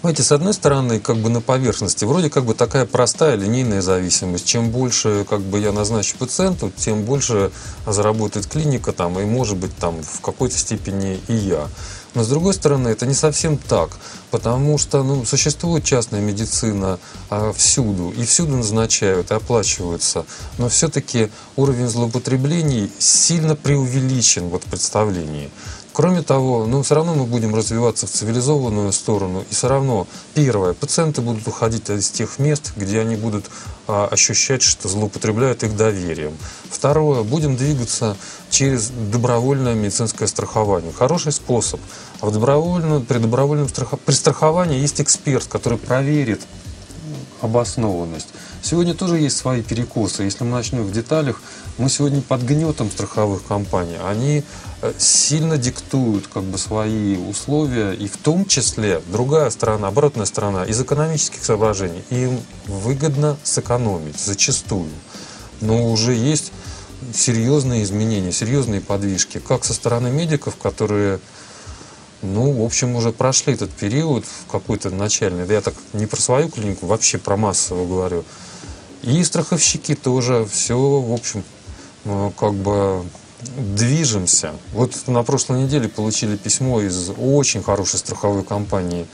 Знаете, 0.06 0.22
с 0.22 0.32
одной 0.32 0.54
стороны, 0.54 1.00
как 1.00 1.18
бы 1.18 1.30
на 1.32 1.42
поверхности, 1.42 2.06
вроде 2.06 2.30
как 2.30 2.46
бы 2.46 2.54
такая 2.54 2.86
простая 2.86 3.36
линейная 3.36 3.82
зависимость. 3.82 4.46
Чем 4.46 4.70
больше 4.70 5.26
как 5.28 5.42
бы 5.42 5.58
я 5.58 5.72
назначу 5.72 6.16
пациенту, 6.20 6.72
тем 6.78 7.06
больше 7.06 7.50
заработает 7.88 8.46
клиника 8.46 8.92
там, 8.92 9.20
и 9.20 9.26
может 9.26 9.58
быть 9.58 9.76
там 9.76 10.04
в 10.04 10.22
какой-то 10.22 10.56
степени 10.60 11.20
и 11.28 11.34
я. 11.34 11.70
Но 12.14 12.24
с 12.24 12.28
другой 12.28 12.54
стороны, 12.54 12.90
это 12.90 13.08
не 13.08 13.16
совсем 13.16 13.58
так, 13.58 13.98
потому 14.30 14.78
что 14.78 15.02
ну, 15.02 15.26
существует 15.26 15.84
частная 15.84 16.22
медицина 16.22 17.00
а, 17.32 17.52
всюду, 17.52 18.14
и 18.16 18.26
всюду 18.26 18.58
назначают, 18.58 19.32
и 19.32 19.34
оплачиваются, 19.34 20.28
но 20.60 20.70
все-таки 20.70 21.32
уровень 21.56 21.88
злоупотреблений 21.88 22.92
сильно 23.00 23.56
преувеличен 23.56 24.50
вот, 24.50 24.64
в 24.66 24.70
представлении. 24.70 25.50
Кроме 25.96 26.22
того, 26.24 26.66
ну, 26.66 26.84
все 26.84 26.96
равно 26.96 27.16
мы 27.16 27.24
будем 27.24 27.56
развиваться 27.56 28.06
в 28.06 28.10
цивилизованную 28.10 28.92
сторону, 28.92 29.46
и 29.50 29.54
все 29.54 29.70
равно, 29.70 30.08
первое, 30.34 30.74
пациенты 30.74 31.22
будут 31.22 31.48
уходить 31.48 31.90
из 31.90 32.10
тех 32.10 32.38
мест, 32.38 32.74
где 32.76 33.00
они 33.00 33.16
будут 33.16 33.46
а, 33.88 34.06
ощущать, 34.12 34.62
что 34.62 34.90
злоупотребляют 34.90 35.64
их 35.64 35.78
доверием. 35.78 36.34
Второе, 36.70 37.24
будем 37.24 37.56
двигаться 37.56 38.18
через 38.50 38.90
добровольное 38.90 39.74
медицинское 39.74 40.28
страхование. 40.28 40.92
Хороший 40.92 41.32
способ. 41.32 41.80
А 42.20 42.26
в 42.26 42.34
добровольном, 42.34 43.06
при 43.06 43.20
добровольном 43.20 43.70
страхов... 43.70 44.02
при 44.02 44.16
страховании 44.16 44.82
есть 44.82 45.00
эксперт, 45.00 45.48
который 45.48 45.78
проверит 45.78 46.42
обоснованность. 47.40 48.28
Сегодня 48.66 48.96
тоже 48.96 49.20
есть 49.20 49.38
свои 49.38 49.62
перекосы. 49.62 50.24
Если 50.24 50.44
мы 50.44 50.50
начнем 50.50 50.82
в 50.82 50.92
деталях, 50.92 51.40
мы 51.78 51.88
сегодня 51.88 52.20
под 52.24 52.42
гнетом 52.42 52.90
страховых 52.90 53.46
компаний. 53.46 53.98
Они 54.04 54.42
э, 54.82 54.94
сильно 54.98 55.60
диктуют 55.60 56.26
как 56.26 56.42
бы 56.42 56.58
свои 56.58 57.16
условия, 57.16 57.92
и 57.92 58.08
в 58.08 58.18
том 58.18 58.48
числе 58.48 59.04
другая 59.12 59.52
сторона, 59.52 59.90
оборотная 59.90 60.26
сторона, 60.26 60.66
из 60.66 60.82
экономических 60.82 61.46
соображений. 61.46 62.02
Им 62.10 62.42
выгодно 62.66 63.38
сэкономить 63.44 64.20
зачастую. 64.20 64.90
Но 65.62 65.92
уже 65.92 66.16
есть 66.16 66.52
серьезные 67.14 67.84
изменения, 67.84 68.32
серьезные 68.32 68.82
подвижки, 68.82 69.38
как 69.38 69.64
со 69.64 69.76
стороны 69.76 70.10
медиков, 70.10 70.56
которые 70.56 71.20
ну, 72.24 72.52
в 72.52 72.66
общем, 72.66 72.96
уже 72.96 73.12
прошли 73.12 73.54
этот 73.54 73.70
период 73.70 74.26
какой-то 74.52 74.90
начальный. 74.90 75.46
Я 75.48 75.62
так 75.62 75.76
не 75.94 76.08
про 76.08 76.20
свою 76.20 76.50
клинику, 76.50 76.88
вообще 76.88 77.20
про 77.20 77.38
массово 77.38 77.86
говорю. 77.86 78.26
И 79.04 79.24
страховщики 79.24 79.96
тоже 79.96 80.48
все, 80.52 80.78
в 80.78 81.14
общем, 81.14 81.44
ну, 82.06 82.32
как 82.32 82.54
бы 82.54 83.04
движемся. 83.58 84.54
Вот 84.74 84.94
на 85.08 85.24
прошлой 85.24 85.64
неделе 85.64 85.88
получили 85.88 86.36
письмо 86.36 86.82
из 86.82 87.12
очень 87.18 87.62
хорошей 87.62 88.00
страховой 88.00 88.44
компании, 88.44 89.06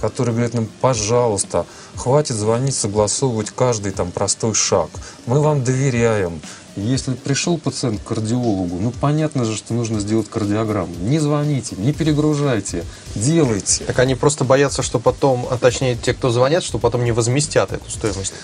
которая 0.00 0.34
говорит 0.34 0.54
нам, 0.54 0.68
пожалуйста, 0.80 1.66
хватит 1.96 2.36
звонить, 2.36 2.74
согласовывать 2.74 3.50
каждый 3.50 3.92
там 3.92 4.10
простой 4.12 4.54
шаг. 4.54 4.90
Мы 5.26 5.40
вам 5.40 5.64
доверяем. 5.64 6.40
Если 6.76 7.14
пришел 7.14 7.56
пациент 7.56 8.00
к 8.00 8.04
кардиологу, 8.08 8.78
ну 8.80 8.90
понятно 8.90 9.44
же, 9.44 9.56
что 9.56 9.74
нужно 9.74 10.00
сделать 10.00 10.28
кардиограмму. 10.28 10.92
Не 11.02 11.20
звоните, 11.20 11.76
не 11.76 11.92
перегружайте, 11.92 12.84
делайте. 13.14 13.84
Так 13.84 14.00
они 14.00 14.16
просто 14.16 14.42
боятся, 14.42 14.82
что 14.82 14.98
потом, 14.98 15.46
а 15.50 15.56
точнее 15.56 15.94
те, 15.94 16.14
кто 16.14 16.30
звонят, 16.30 16.64
что 16.64 16.80
потом 16.80 17.04
не 17.04 17.12
возместят 17.12 17.70
эту 17.70 17.88
стоимость. 17.88 18.34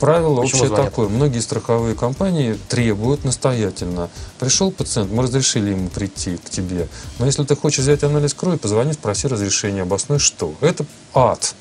Правило 0.00 0.42
Почему 0.42 0.62
общее 0.62 0.68
звонят? 0.68 0.86
такое. 0.86 1.08
Многие 1.08 1.40
страховые 1.40 1.94
компании 1.94 2.58
требуют 2.68 3.24
настоятельно. 3.24 4.10
Пришел 4.38 4.70
пациент, 4.70 5.10
мы 5.12 5.22
разрешили 5.22 5.70
ему 5.70 5.88
прийти 5.88 6.36
к 6.36 6.50
тебе. 6.50 6.88
Но 7.18 7.26
если 7.26 7.44
ты 7.44 7.56
хочешь 7.56 7.80
взять 7.80 8.02
анализ 8.02 8.34
крови, 8.34 8.56
позвони, 8.56 8.92
спроси 8.92 9.28
разрешение, 9.28 9.82
обоснуй 9.82 10.18
что. 10.18 10.54
Это 10.60 10.84
ад. 11.14 11.54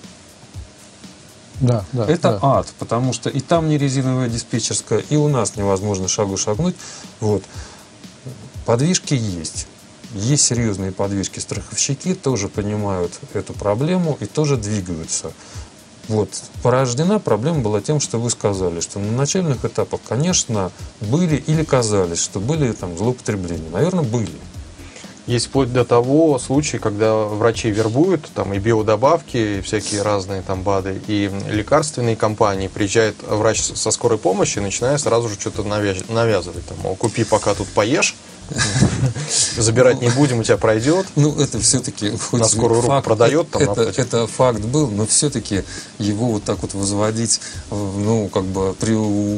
Да, 1.62 1.86
да, 1.94 2.06
это 2.06 2.32
да. 2.32 2.40
ад, 2.42 2.68
потому 2.80 3.14
что 3.14 3.30
и 3.30 3.40
там 3.40 3.70
не 3.70 3.78
резиновая 3.78 4.28
диспетчерская, 4.28 5.00
и 5.10 5.16
у 5.16 5.30
нас 5.30 5.56
невозможно 5.56 6.08
шагу 6.08 6.36
шагнуть. 6.36 6.76
Вот. 7.20 7.44
Подвижки 8.66 9.14
есть. 9.14 9.68
Есть 10.14 10.46
серьезные 10.46 10.92
подвижки. 10.92 11.40
Страховщики 11.40 12.14
тоже 12.14 12.48
понимают 12.48 13.14
эту 13.34 13.54
проблему 13.54 14.18
и 14.20 14.26
тоже 14.26 14.58
двигаются. 14.58 15.32
Вот. 16.08 16.30
Порождена 16.62 17.20
проблема 17.20 17.60
была 17.60 17.82
тем, 17.82 18.00
что 18.00 18.18
вы 18.18 18.30
сказали, 18.30 18.82
что 18.82 19.00
на 19.00 19.12
начальных 19.12 19.64
этапах, 19.64 20.02
конечно, 20.08 20.72
были 21.00 21.38
или 21.38 21.64
казались, 21.64 22.22
что 22.22 22.40
были 22.40 22.72
там 22.74 22.98
злоупотребления. 22.98 23.70
Наверное, 23.72 24.04
были. 24.04 24.32
Есть 25.26 25.48
вплоть 25.48 25.72
до 25.72 25.86
того 25.86 26.38
случая, 26.38 26.80
когда 26.80 27.16
врачи 27.16 27.72
вербуют 27.72 28.30
там 28.36 28.54
и 28.54 28.60
биодобавки, 28.60 29.38
и 29.38 29.62
всякие 29.62 30.02
разные 30.02 30.42
там 30.42 30.64
БАДы, 30.64 31.02
и 31.08 31.32
лекарственные 31.50 32.18
компании. 32.18 32.68
Приезжает 32.68 33.16
врач 33.26 33.62
со 33.62 33.92
скорой 33.92 34.18
помощи, 34.18 34.60
начиная 34.60 34.98
сразу 34.98 35.30
же 35.30 35.36
что-то 35.36 35.64
навязывать. 35.64 36.66
Там, 36.66 36.96
купи 36.98 37.24
пока 37.24 37.54
тут 37.54 37.70
поешь, 37.70 38.16
Забирать 39.58 40.02
не 40.02 40.10
будем, 40.10 40.40
у 40.40 40.44
тебя 40.44 40.58
пройдет. 40.58 41.06
Ну, 41.16 41.40
это 41.40 41.60
все-таки 41.60 42.12
хоть 42.12 42.40
на 42.40 42.48
скорую 42.48 42.82
руку 42.82 43.02
продает. 43.02 43.50
Там, 43.52 43.62
это, 43.62 43.94
это 43.96 44.28
факт 44.28 44.62
был, 44.62 44.90
но 44.90 45.06
все-таки 45.06 45.64
его 46.00 46.28
вот 46.28 46.44
так 46.44 46.62
вот 46.62 46.74
возводить, 46.74 47.42
ну, 47.72 48.30
как 48.34 48.44
бы 48.44 48.74
при 48.74 48.94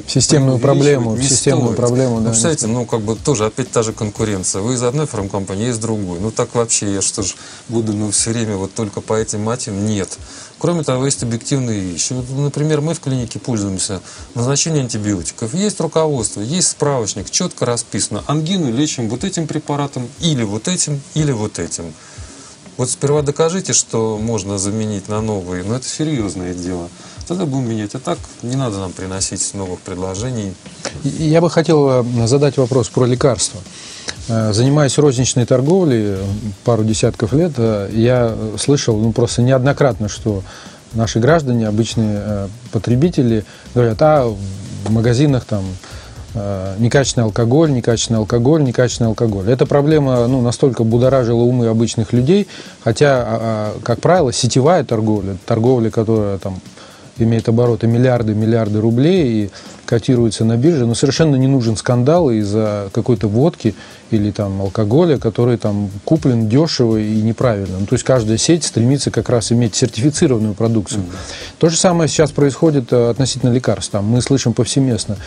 системную 0.07 0.59
проблему, 0.59 1.19
системную 1.21 1.73
стоит. 1.73 1.77
проблему, 1.77 2.15
да. 2.17 2.21
Ну, 2.21 2.29
представляете, 2.29 2.67
ну, 2.67 2.85
как 2.85 3.01
бы 3.01 3.15
тоже 3.15 3.45
опять 3.45 3.71
та 3.71 3.83
же 3.83 3.93
конкуренция. 3.93 4.61
Вы 4.61 4.75
из 4.75 4.83
одной 4.83 5.07
фармкомпании, 5.07 5.65
я 5.65 5.69
из 5.71 5.77
другой. 5.77 6.19
Ну, 6.19 6.31
так 6.31 6.55
вообще 6.55 6.93
я 6.93 7.01
что 7.01 7.23
ж 7.23 7.35
буду, 7.69 7.93
ну, 7.93 8.11
все 8.11 8.31
время 8.31 8.57
вот 8.57 8.73
только 8.73 9.01
по 9.01 9.13
этим 9.13 9.43
мотивам? 9.43 9.85
Нет. 9.85 10.17
Кроме 10.57 10.83
того, 10.83 11.05
есть 11.05 11.21
объективные 11.21 11.79
вещи. 11.79 12.13
Вот, 12.13 12.29
например, 12.29 12.81
мы 12.81 12.93
в 12.93 12.99
клинике 12.99 13.39
пользуемся 13.39 14.01
назначением 14.35 14.83
антибиотиков. 14.83 15.53
Есть 15.53 15.79
руководство, 15.81 16.41
есть 16.41 16.69
справочник, 16.69 17.29
четко 17.29 17.65
расписано. 17.65 18.23
Ангину 18.27 18.71
лечим 18.71 19.09
вот 19.09 19.23
этим 19.23 19.47
препаратом, 19.47 20.07
или 20.21 20.43
вот 20.43 20.67
этим, 20.67 21.01
или 21.13 21.31
вот 21.31 21.59
этим. 21.59 21.93
Вот 22.77 22.89
сперва 22.89 23.21
докажите, 23.21 23.73
что 23.73 24.17
можно 24.17 24.57
заменить 24.57 25.07
на 25.07 25.21
новые, 25.21 25.63
но 25.63 25.75
это 25.75 25.87
серьезное 25.87 26.53
дело. 26.53 26.89
Тогда 27.27 27.45
будем 27.45 27.69
менять. 27.69 27.95
А 27.95 27.99
так 27.99 28.19
не 28.41 28.55
надо 28.55 28.79
нам 28.79 28.91
приносить 28.91 29.53
новых 29.53 29.79
предложений. 29.79 30.53
Я 31.03 31.41
бы 31.41 31.49
хотел 31.49 31.89
э, 31.89 32.27
задать 32.27 32.57
вопрос 32.57 32.89
про 32.89 33.05
лекарства. 33.05 33.61
Э, 34.27 34.53
занимаясь 34.53 34.97
розничной 34.97 35.45
торговлей 35.45 36.15
пару 36.63 36.83
десятков 36.83 37.33
лет, 37.33 37.53
э, 37.57 37.89
я 37.93 38.35
слышал 38.57 38.97
ну, 38.97 39.11
просто 39.11 39.43
неоднократно, 39.43 40.09
что 40.09 40.41
наши 40.93 41.19
граждане, 41.19 41.67
обычные 41.67 42.49
потребители 42.71 43.45
говорят, 43.75 44.01
а 44.01 44.25
в 44.85 44.91
магазинах 44.91 45.45
там 45.45 45.63
некачественный 46.79 47.27
алкоголь, 47.27 47.71
некачественный 47.71 48.19
алкоголь, 48.19 48.61
некачественный 48.61 49.09
алкоголь. 49.09 49.49
Эта 49.49 49.65
проблема 49.65 50.27
ну, 50.27 50.41
настолько 50.41 50.83
будоражила 50.83 51.41
умы 51.43 51.67
обычных 51.67 52.11
людей, 52.11 52.47
хотя, 52.83 53.19
а, 53.19 53.23
а, 53.25 53.79
как 53.83 54.01
правило, 54.01 54.33
сетевая 54.33 54.83
торговля, 54.83 55.37
торговля, 55.45 55.89
которая 55.89 56.37
там 56.37 56.59
имеет 57.17 57.47
обороты 57.49 57.87
миллиарды, 57.87 58.33
миллиарды 58.33 58.79
рублей 58.79 59.45
и 59.45 59.49
котируется 59.85 60.45
на 60.45 60.57
бирже, 60.57 60.85
но 60.85 60.95
совершенно 60.95 61.35
не 61.35 61.47
нужен 61.47 61.77
скандал 61.77 62.29
из-за 62.31 62.89
какой-то 62.91 63.27
водки 63.27 63.75
или 64.11 64.31
там 64.31 64.61
алкоголя, 64.61 65.17
который 65.17 65.57
там 65.57 65.89
куплен 66.03 66.49
дешево 66.49 66.97
и 66.97 67.21
неправильно. 67.21 67.79
Ну, 67.79 67.85
то 67.85 67.93
есть 67.93 68.03
каждая 68.03 68.37
сеть 68.37 68.63
стремится 68.63 69.11
как 69.11 69.29
раз 69.29 69.51
иметь 69.51 69.75
сертифицированную 69.75 70.53
продукцию. 70.55 71.01
Mm-hmm. 71.01 71.55
То 71.59 71.69
же 71.69 71.77
самое 71.77 72.09
сейчас 72.09 72.31
происходит 72.31 72.91
э, 72.91 73.09
относительно 73.09 73.51
лекарств. 73.51 73.91
Там 73.91 74.05
мы 74.05 74.21
слышим 74.21 74.53
повсеместно 74.53 75.17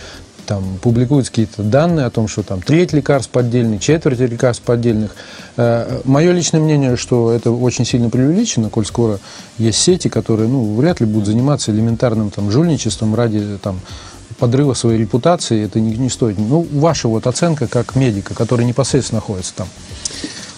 там 0.48 0.78
публикуются 0.80 1.30
какие-то 1.30 1.62
данные 1.62 2.06
о 2.06 2.10
том, 2.10 2.26
что 2.26 2.42
там 2.42 2.62
треть 2.62 2.94
лекарств 2.94 3.30
поддельных, 3.30 3.82
четверть 3.82 4.18
лекарств 4.18 4.64
поддельных. 4.64 5.14
Э, 5.58 6.00
Мое 6.04 6.32
личное 6.32 6.58
мнение, 6.58 6.96
что 6.96 7.30
это 7.30 7.50
очень 7.50 7.84
сильно 7.84 8.08
преувеличено, 8.08 8.70
коль 8.70 8.86
скоро 8.86 9.18
есть 9.58 9.78
сети, 9.78 10.08
которые 10.08 10.48
ну, 10.48 10.74
вряд 10.74 11.00
ли 11.00 11.06
будут 11.06 11.26
заниматься 11.26 11.70
элементарным 11.70 12.30
там, 12.30 12.50
жульничеством 12.50 13.14
ради 13.14 13.58
там, 13.62 13.78
подрыва 14.38 14.72
своей 14.72 14.98
репутации, 14.98 15.62
это 15.62 15.80
не, 15.80 15.94
не 15.98 16.08
стоит. 16.08 16.38
Ну, 16.38 16.66
ваша 16.72 17.08
вот 17.08 17.26
оценка 17.26 17.66
как 17.66 17.94
медика, 17.94 18.32
который 18.32 18.64
непосредственно 18.64 19.20
находится 19.20 19.52
там. 19.54 19.68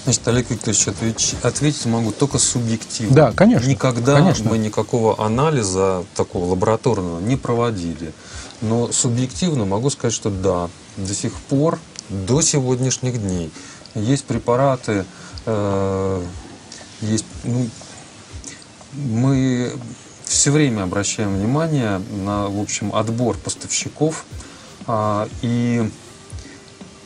Значит, 0.05 0.29
Олег 0.29 0.51
Викторович, 0.51 0.87
ответить, 0.87 1.35
ответить 1.43 1.87
могу 1.87 2.13
только 2.13 2.39
субъективно. 2.39 3.15
Да, 3.15 3.33
конечно. 3.33 3.69
Никогда 3.69 4.19
конечно. 4.19 4.49
мы 4.49 4.57
никакого 4.57 5.25
анализа 5.25 6.05
такого 6.15 6.47
лабораторного 6.47 7.21
не 7.21 7.37
проводили. 7.37 8.13
Но 8.61 8.93
субъективно 8.93 9.65
могу 9.65 9.91
сказать, 9.91 10.15
что 10.15 10.31
да, 10.31 10.69
до 10.97 11.15
сих 11.15 11.33
пор, 11.33 11.79
до 12.09 12.43
сегодняшних 12.43 13.21
дней, 13.21 13.51
есть 13.95 14.25
препараты, 14.25 15.05
э, 15.47 16.25
есть, 17.01 17.25
ну, 17.45 17.69
мы 18.93 19.73
все 20.25 20.51
время 20.51 20.83
обращаем 20.83 21.35
внимание 21.35 22.01
на, 22.25 22.49
в 22.49 22.61
общем, 22.61 22.95
отбор 22.95 23.37
поставщиков, 23.39 24.27
э, 24.87 25.29
и 25.43 25.91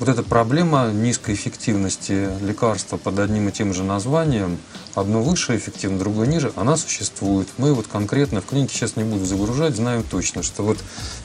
вот 0.01 0.09
эта 0.09 0.23
проблема 0.23 0.91
низкой 0.91 1.35
эффективности 1.35 2.29
лекарства 2.45 2.97
под 2.97 3.19
одним 3.21 3.49
и 3.49 3.53
тем 3.53 3.73
же 3.73 3.85
названием, 3.85 4.59
одно 4.95 5.23
выше 5.23 5.57
эффективно, 5.57 5.99
другое 5.99 6.27
ниже, 6.27 6.53
она 6.57 6.77
существует. 6.77 7.49
Мы 7.59 7.75
вот 7.75 7.87
конкретно 7.87 8.41
в 8.41 8.47
клинике, 8.47 8.75
сейчас 8.75 8.97
не 8.97 9.05
буду 9.05 9.25
загружать, 9.25 9.77
знаем 9.77 10.03
точно, 10.03 10.43
что 10.43 10.63
вот 10.63 10.79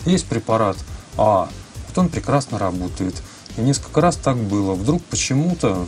есть 0.05 0.25
препарат 0.25 0.77
А, 1.17 1.49
вот 1.87 1.97
он 1.97 2.09
прекрасно 2.09 2.57
работает. 2.57 3.15
И 3.57 3.61
несколько 3.61 4.01
раз 4.01 4.15
так 4.15 4.37
было. 4.37 4.73
Вдруг 4.73 5.03
почему-то 5.03 5.87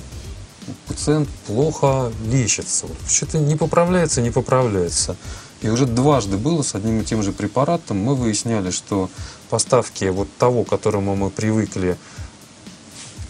пациент 0.87 1.29
плохо 1.47 2.11
лечится. 2.25 2.87
Что-то 3.07 3.39
не 3.39 3.55
поправляется, 3.55 4.21
не 4.21 4.31
поправляется. 4.31 5.15
И 5.61 5.69
уже 5.69 5.85
дважды 5.85 6.37
было 6.37 6.63
с 6.63 6.73
одним 6.75 7.01
и 7.01 7.05
тем 7.05 7.21
же 7.21 7.31
препаратом. 7.31 7.97
Мы 7.97 8.15
выясняли, 8.15 8.71
что 8.71 9.09
поставки 9.49 10.05
вот 10.05 10.27
того, 10.37 10.63
к 10.63 10.69
которому 10.69 11.15
мы 11.15 11.29
привыкли 11.29 11.97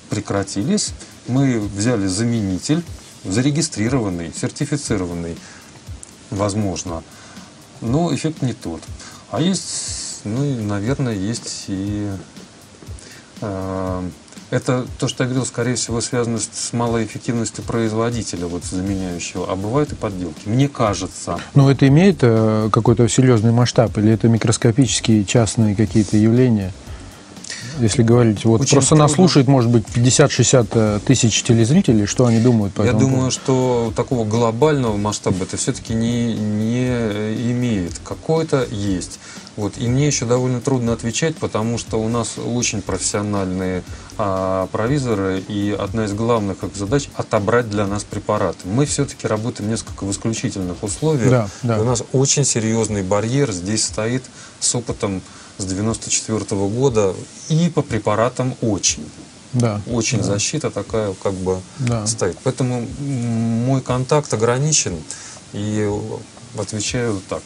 прекратились. 0.09 0.91
Мы 1.27 1.59
взяли 1.59 2.07
заменитель, 2.07 2.83
зарегистрированный, 3.23 4.31
сертифицированный, 4.33 5.37
возможно, 6.29 7.03
но 7.81 8.13
эффект 8.13 8.41
не 8.41 8.53
тот. 8.53 8.81
А 9.29 9.41
есть, 9.41 10.21
ну, 10.23 10.43
наверное, 10.63 11.13
есть 11.13 11.65
и 11.67 12.09
э, 13.41 14.09
это 14.51 14.85
то, 14.99 15.07
что 15.07 15.23
я 15.23 15.29
говорил, 15.29 15.45
скорее 15.45 15.75
всего, 15.75 16.01
связано 16.01 16.37
с 16.37 16.73
малой 16.73 17.05
эффективностью 17.05 17.63
производителя, 17.63 18.47
вот 18.47 18.65
заменяющего. 18.65 19.49
А 19.49 19.55
бывают 19.55 19.93
и 19.93 19.95
подделки. 19.95 20.47
Мне 20.49 20.67
кажется. 20.67 21.39
Но 21.55 21.71
это 21.71 21.87
имеет 21.87 22.17
э, 22.21 22.69
какой-то 22.71 23.07
серьезный 23.07 23.53
масштаб 23.53 23.97
или 23.97 24.11
это 24.11 24.27
микроскопические 24.27 25.23
частные 25.23 25.73
какие-то 25.73 26.17
явления? 26.17 26.73
Если 27.81 28.03
говорить. 28.03 28.45
Вот 28.45 28.61
Очень 28.61 28.73
просто 28.73 28.89
трудно. 28.89 29.05
нас 29.05 29.13
слушает, 29.13 29.47
может 29.47 29.69
быть, 29.69 29.83
50-60 29.93 30.67
э, 30.71 30.99
тысяч 31.05 31.43
телезрителей. 31.43 32.05
Что 32.05 32.25
они 32.25 32.39
думают 32.39 32.73
по 32.73 32.81
Я 32.81 32.89
этому 32.89 33.01
думаю, 33.01 33.17
поводу? 33.17 33.31
что 33.31 33.93
такого 33.95 34.25
глобального 34.25 34.97
масштаба 34.97 35.43
это 35.43 35.57
все-таки 35.57 35.93
не, 35.93 36.33
не 36.33 36.87
имеет. 37.51 37.99
Какой-то 38.03 38.65
есть. 38.69 39.19
Вот. 39.57 39.73
И 39.77 39.87
мне 39.87 40.07
еще 40.07 40.25
довольно 40.25 40.61
трудно 40.61 40.93
отвечать, 40.93 41.35
потому 41.35 41.77
что 41.77 41.97
у 41.97 42.07
нас 42.07 42.37
очень 42.37 42.81
профессиональные 42.81 43.83
а, 44.17 44.67
провизоры, 44.71 45.39
и 45.39 45.75
одна 45.77 46.05
из 46.05 46.13
главных 46.13 46.63
их 46.63 46.75
задач– 46.75 47.09
отобрать 47.15 47.69
для 47.69 47.85
нас 47.85 48.03
препараты. 48.03 48.59
Мы 48.65 48.85
все-таки 48.85 49.27
работаем 49.27 49.69
несколько 49.69 50.05
в 50.05 50.11
исключительных 50.11 50.81
условиях. 50.83 51.29
Да, 51.29 51.49
да. 51.63 51.79
у 51.81 51.83
нас 51.83 52.03
очень 52.13 52.45
серьезный 52.45 53.03
барьер 53.03 53.51
здесь 53.51 53.85
стоит 53.85 54.23
с 54.59 54.73
опытом 54.73 55.21
с 55.61 55.65
94 55.65 56.39
-го 56.39 56.69
года 56.69 57.13
и 57.49 57.69
по 57.69 57.81
препаратам 57.81 58.55
очень. 58.61 59.05
Да, 59.53 59.81
очень 59.87 60.19
да. 60.19 60.23
защита 60.23 60.71
такая 60.71 61.13
как 61.21 61.33
бы 61.33 61.59
да. 61.79 62.07
стоит. 62.07 62.37
Поэтому 62.43 62.87
мой 62.99 63.81
контакт 63.81 64.33
ограничен 64.33 64.95
и 65.53 65.89
отвечаю 66.57 67.21
так. 67.29 67.43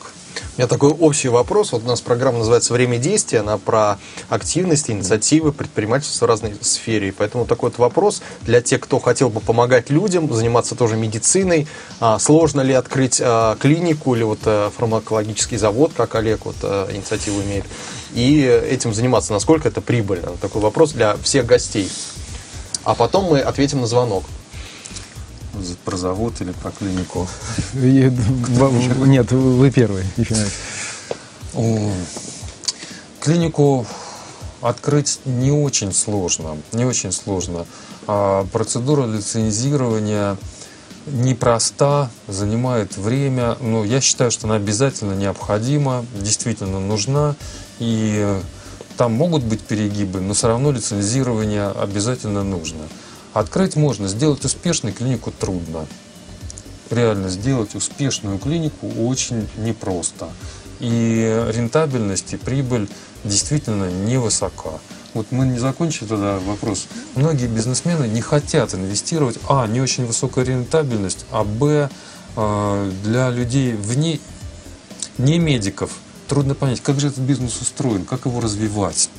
У 0.56 0.62
меня 0.62 0.67
такой 0.67 0.91
общий 0.91 1.30
вопрос. 1.30 1.71
Вот 1.71 1.84
у 1.84 1.88
нас 1.88 2.02
программа 2.02 2.39
называется 2.39 2.74
«Время 2.74 2.98
действия». 2.98 3.39
Она 3.39 3.58
про 3.58 3.98
активности, 4.30 4.91
инициативы, 4.91 5.52
предпринимательство 5.52 6.26
в 6.26 6.30
разной 6.30 6.56
сфере. 6.62 7.10
И 7.10 7.12
поэтому 7.12 7.45
такой 7.45 7.69
вот 7.69 7.80
вопрос 7.80 8.21
для 8.41 8.62
тех, 8.62 8.80
кто 8.82 9.00
хотел 9.00 9.30
бы 9.30 9.41
помогать 9.41 9.89
людям, 9.89 10.32
заниматься 10.34 10.76
тоже 10.76 10.95
медициной. 10.95 11.67
А, 12.00 12.19
сложно 12.19 12.62
ли 12.62 12.74
открыть 12.74 13.21
а, 13.24 13.56
клинику 13.58 14.15
или 14.15 14.24
вот 14.24 14.39
а, 14.45 14.71
фармакологический 14.76 15.58
завод, 15.58 15.91
как 15.95 16.15
Олег 16.15 16.45
вот 16.45 16.56
а, 16.63 16.89
инициативу 16.91 17.41
имеет, 17.41 17.65
и 18.13 18.41
этим 18.41 18.93
заниматься? 18.93 19.34
Насколько 19.34 19.67
это 19.67 19.82
прибыльно? 19.82 20.32
Такой 20.41 20.62
вопрос 20.62 20.91
для 20.91 21.15
всех 21.17 21.45
гостей. 21.45 21.89
А 22.84 22.93
потом 22.93 23.26
мы 23.26 23.39
ответим 23.39 23.82
на 23.82 23.88
звонок 23.88 24.24
про 25.83 25.97
завод 25.97 26.41
или 26.41 26.51
про 26.51 26.71
клинику? 26.71 27.27
Нет, 29.07 29.31
вы 29.31 29.71
первый. 29.71 30.03
Клинику 33.19 33.85
открыть 34.61 35.19
не 35.25 35.51
очень 35.51 35.93
сложно. 35.93 36.57
Не 36.73 36.85
очень 36.85 37.11
сложно. 37.11 37.65
А 38.07 38.45
процедура 38.51 39.05
лицензирования 39.05 40.37
непроста, 41.07 42.09
занимает 42.27 42.97
время, 42.97 43.57
но 43.61 43.83
я 43.83 44.01
считаю, 44.01 44.31
что 44.31 44.47
она 44.47 44.55
обязательно 44.55 45.13
необходима, 45.13 46.05
действительно 46.19 46.79
нужна. 46.79 47.35
И 47.79 48.39
там 48.97 49.13
могут 49.13 49.43
быть 49.43 49.61
перегибы, 49.61 50.19
но 50.21 50.33
все 50.33 50.47
равно 50.47 50.71
лицензирование 50.71 51.67
обязательно 51.67 52.43
нужно. 52.43 52.83
Открыть 53.36 53.76
можно, 53.76 54.08
сделать 54.08 54.45
успешную 54.45 54.95
клинику 54.95 55.30
трудно. 55.30 55.88
Реально 56.89 57.28
сделать 57.28 57.76
успешную 57.76 58.39
клинику 58.39 58.88
очень 58.88 59.50
непросто. 59.58 60.30
И 60.80 61.45
рентабельность 61.54 62.32
и 62.34 62.38
прибыль 62.38 62.88
действительно 63.26 63.91
невысока. 63.91 64.80
Вот 65.13 65.34
мы 65.34 65.48
не 65.48 65.60
закончили 65.60 66.08
тогда 66.08 66.39
вопрос. 66.39 66.88
Многие 67.15 67.48
бизнесмены 67.48 68.06
не 68.08 68.21
хотят 68.21 68.74
инвестировать. 68.74 69.38
А, 69.50 69.67
не 69.67 69.82
очень 69.82 70.06
высокая 70.06 70.45
рентабельность, 70.45 71.26
а 71.30 71.43
Б, 71.43 71.89
а, 72.38 72.89
для 73.04 73.32
людей 73.32 73.74
вне, 73.74 74.21
не 75.17 75.39
медиков, 75.39 75.91
трудно 76.30 76.56
понять, 76.56 76.80
как 76.80 77.02
же 77.02 77.08
этот 77.08 77.19
бизнес 77.19 77.60
устроен, 77.60 78.06
как 78.06 78.28
его 78.28 78.39
развивать. 78.39 79.10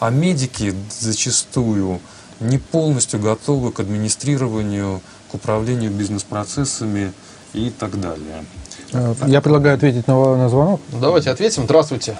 А 0.00 0.10
медики 0.10 0.74
зачастую 1.00 2.02
не 2.40 2.58
полностью 2.58 3.20
готовы 3.20 3.72
к 3.72 3.80
администрированию, 3.80 5.00
к 5.30 5.34
управлению 5.34 5.90
бизнес-процессами 5.90 7.12
и 7.52 7.70
так 7.70 8.00
далее. 8.00 8.44
Э, 8.92 9.14
Я 9.26 9.40
предлагаю 9.40 9.74
ответить 9.76 10.06
на, 10.06 10.36
на 10.36 10.48
звонок. 10.48 10.80
Давайте 10.92 11.30
ответим. 11.30 11.64
Здравствуйте. 11.64 12.16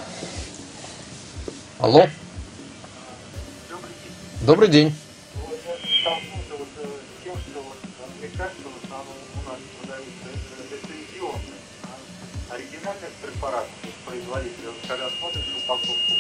Алло. 1.79 2.07
Добрый 4.43 4.69
день. 4.69 4.95
оригинальных 12.51 13.13
препаратов 13.23 13.71
производителя, 14.07 14.73
когда 14.89 15.09
смотришь 15.21 15.55
упаковку, 15.65 16.18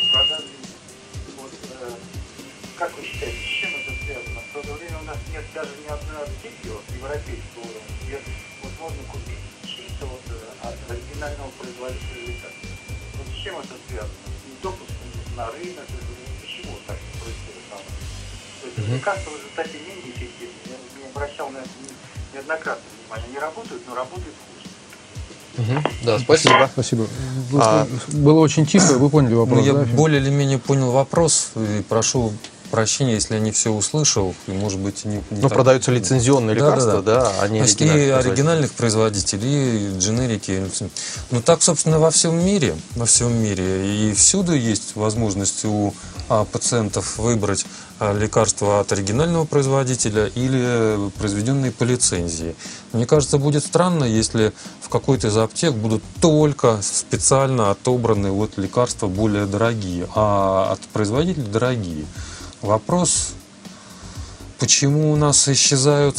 вот, 6.72 6.84
европейского 6.94 7.62
уровня, 7.68 7.94
где 8.06 8.18
вот 8.62 8.72
можно 8.80 9.02
купить 9.12 9.42
чисто 9.64 10.06
вот, 10.06 10.22
э, 10.30 10.68
от 10.68 10.76
оригинального 10.90 11.50
производителя 11.60 12.20
лекарств. 12.26 12.64
Вот 13.16 13.26
с 13.28 13.36
чем 13.42 13.54
это 13.58 13.74
связано? 13.88 14.26
С 14.28 14.42
недопуском 14.48 15.08
на 15.36 15.46
рынок, 15.52 15.86
или 15.88 16.24
почему 16.42 16.72
так 16.86 16.98
происходит? 17.20 17.64
То 18.60 18.66
есть 18.66 18.78
лекарства 18.90 19.30
в 19.30 19.36
результате 19.38 19.74
менее 19.86 20.10
эффективны. 20.10 20.58
Я 20.66 20.76
не 20.98 21.10
обращал 21.10 21.50
на 21.50 21.58
это 21.58 21.68
не- 21.82 22.34
неоднократно 22.34 22.82
внимания. 23.04 23.24
Они 23.28 23.38
работают, 23.38 23.82
но 23.88 23.94
работают. 23.94 24.34
Мгм. 25.56 25.82
Да, 26.04 26.18
спасибо. 26.18 26.70
Спасибо. 26.72 27.06
Вы- 27.50 27.60
А- 27.62 27.86
Было 28.12 28.38
очень 28.40 28.64
тихо, 28.66 28.94
вы 28.98 29.10
поняли 29.10 29.34
Ну, 29.34 29.40
вопрос, 29.44 29.66
я 29.66 29.72
да? 29.72 29.84
более 29.84 30.20
или 30.20 30.30
менее 30.30 30.58
понял 30.58 30.92
вопрос 30.92 31.50
и 31.56 31.82
прошу 31.88 32.32
прощения, 32.70 33.14
если 33.14 33.34
я 33.34 33.40
не 33.40 33.50
все 33.50 33.70
услышал, 33.70 34.34
и, 34.46 34.52
может 34.52 34.78
быть, 34.78 35.04
не, 35.04 35.16
не 35.16 35.22
Ну, 35.30 35.42
так- 35.48 35.52
продаются 35.54 35.90
лицензионные 35.90 36.56
Да, 36.56 36.60
да, 36.60 36.66
лекарства, 36.66 37.02
да. 37.02 37.20
да, 37.22 37.32
а 37.40 37.48
не 37.48 37.60
То 37.60 37.66
есть 37.66 37.80
и 37.80 37.88
оригинальных 37.88 38.72
производителей, 38.72 39.88
и 39.94 39.98
дженерики. 39.98 40.64
Ну 41.30 41.42
так, 41.42 41.62
собственно, 41.62 41.98
во 41.98 42.10
всем 42.10 42.44
мире, 42.44 42.76
во 42.96 43.06
всем 43.06 43.32
мире. 43.32 44.08
И 44.08 44.12
всюду 44.14 44.54
есть 44.54 44.96
возможность 44.96 45.64
у 45.64 45.94
а, 46.28 46.44
пациентов 46.44 47.18
выбрать 47.18 47.64
а, 48.00 48.12
лекарства 48.12 48.80
от 48.80 48.92
оригинального 48.92 49.44
производителя 49.44 50.26
или 50.26 51.10
произведенные 51.18 51.72
по 51.72 51.84
лицензии. 51.84 52.54
Мне 52.92 53.06
кажется, 53.06 53.38
будет 53.38 53.64
странно, 53.64 54.04
если 54.04 54.52
в 54.82 54.88
какой-то 54.88 55.28
из 55.28 55.36
аптек 55.36 55.74
будут 55.74 56.02
только 56.20 56.80
специально 56.82 57.70
отобраны 57.70 58.30
вот 58.30 58.56
лекарства 58.56 59.06
более 59.06 59.46
дорогие, 59.46 60.06
а 60.14 60.72
от 60.72 60.80
производителей 60.92 61.46
дорогие. 61.46 62.04
Вопрос 62.62 63.34
Почему 64.58 65.12
у 65.12 65.16
нас 65.16 65.46
исчезают 65.48 66.16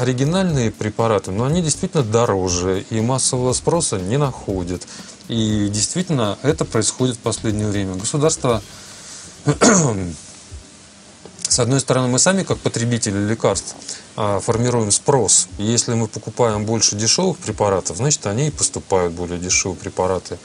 оригинальные 0.00 0.70
препараты? 0.70 1.30
Но 1.30 1.44
они 1.44 1.60
действительно 1.60 2.02
дороже 2.02 2.86
и 2.88 3.02
массового 3.02 3.52
спроса 3.52 3.98
не 3.98 4.16
находят. 4.16 4.82
И 5.28 5.68
действительно 5.68 6.38
это 6.42 6.64
происходит 6.64 7.16
в 7.16 7.18
последнее 7.18 7.68
время. 7.68 7.96
Государство, 7.96 8.62
с 11.48 11.58
одной 11.58 11.80
стороны, 11.80 12.08
мы 12.08 12.18
сами 12.18 12.44
как 12.44 12.56
потребители 12.60 13.28
лекарств 13.28 13.76
а, 14.16 14.40
формируем 14.40 14.90
спрос. 14.90 15.48
Если 15.58 15.92
мы 15.92 16.08
покупаем 16.08 16.64
больше 16.64 16.96
дешевых 16.96 17.36
препаратов, 17.36 17.98
значит 17.98 18.26
они 18.26 18.48
и 18.48 18.50
поступают 18.50 19.12
более 19.12 19.38
дешевые 19.38 19.76
препараты. 19.78 20.38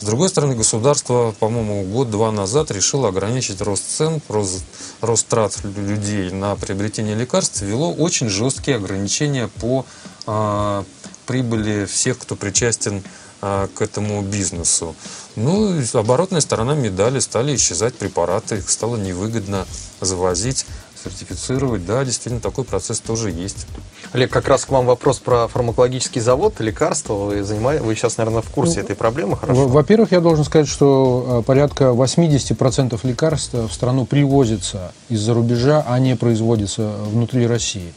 С 0.00 0.04
другой 0.04 0.28
стороны, 0.28 0.54
государство, 0.54 1.34
по-моему, 1.40 1.82
год-два 1.82 2.30
назад 2.30 2.70
решило 2.70 3.08
ограничить 3.08 3.60
рост 3.60 3.82
цен, 3.84 4.20
рост, 4.28 4.62
рост 5.00 5.26
трат 5.26 5.58
лю- 5.64 5.72
людей 5.72 6.30
на 6.30 6.54
приобретение 6.54 7.16
лекарств, 7.16 7.62
ввело 7.62 7.92
очень 7.92 8.28
жесткие 8.28 8.76
ограничения 8.76 9.48
по 9.60 9.84
а, 10.26 10.84
прибыли 11.26 11.84
всех, 11.86 12.18
кто 12.18 12.36
причастен 12.36 13.02
а, 13.40 13.68
к 13.74 13.82
этому 13.82 14.22
бизнесу. 14.22 14.94
Ну, 15.34 15.80
оборотная 15.94 16.42
сторона 16.42 16.74
медали, 16.74 17.18
стали 17.18 17.56
исчезать 17.56 17.96
препараты, 17.96 18.58
их 18.58 18.70
стало 18.70 18.96
невыгодно 18.96 19.66
завозить, 20.00 20.64
сертифицировать. 21.02 21.84
Да, 21.86 22.04
действительно, 22.04 22.40
такой 22.40 22.64
процесс 22.64 23.00
тоже 23.00 23.30
есть. 23.30 23.66
Олег, 24.12 24.30
как 24.30 24.48
раз 24.48 24.64
к 24.64 24.70
вам 24.70 24.86
вопрос 24.86 25.18
про 25.18 25.48
фармакологический 25.48 26.20
завод, 26.20 26.54
лекарства. 26.60 27.14
Вы, 27.14 27.42
занимаете, 27.42 27.82
вы 27.84 27.94
сейчас, 27.94 28.16
наверное, 28.16 28.42
в 28.42 28.50
курсе 28.50 28.80
этой 28.80 28.96
проблемы, 28.96 29.36
хорошо? 29.36 29.62
Во- 29.62 29.68
Во-первых, 29.68 30.12
я 30.12 30.20
должен 30.20 30.44
сказать, 30.44 30.68
что 30.68 31.40
э, 31.40 31.42
порядка 31.46 31.84
80% 31.86 32.98
лекарств 33.04 33.54
в 33.54 33.70
страну 33.72 34.06
привозится 34.06 34.92
из-за 35.08 35.34
рубежа, 35.34 35.84
а 35.86 35.98
не 35.98 36.16
производится 36.16 36.90
внутри 37.06 37.46
России. 37.46 37.92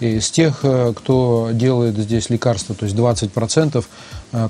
И 0.00 0.16
из 0.16 0.30
тех, 0.30 0.60
э, 0.64 0.92
кто 0.96 1.50
делает 1.52 1.96
здесь 1.96 2.28
лекарства, 2.28 2.74
то 2.74 2.84
есть 2.84 2.96
20%, 2.96 3.76
э, 3.76 3.82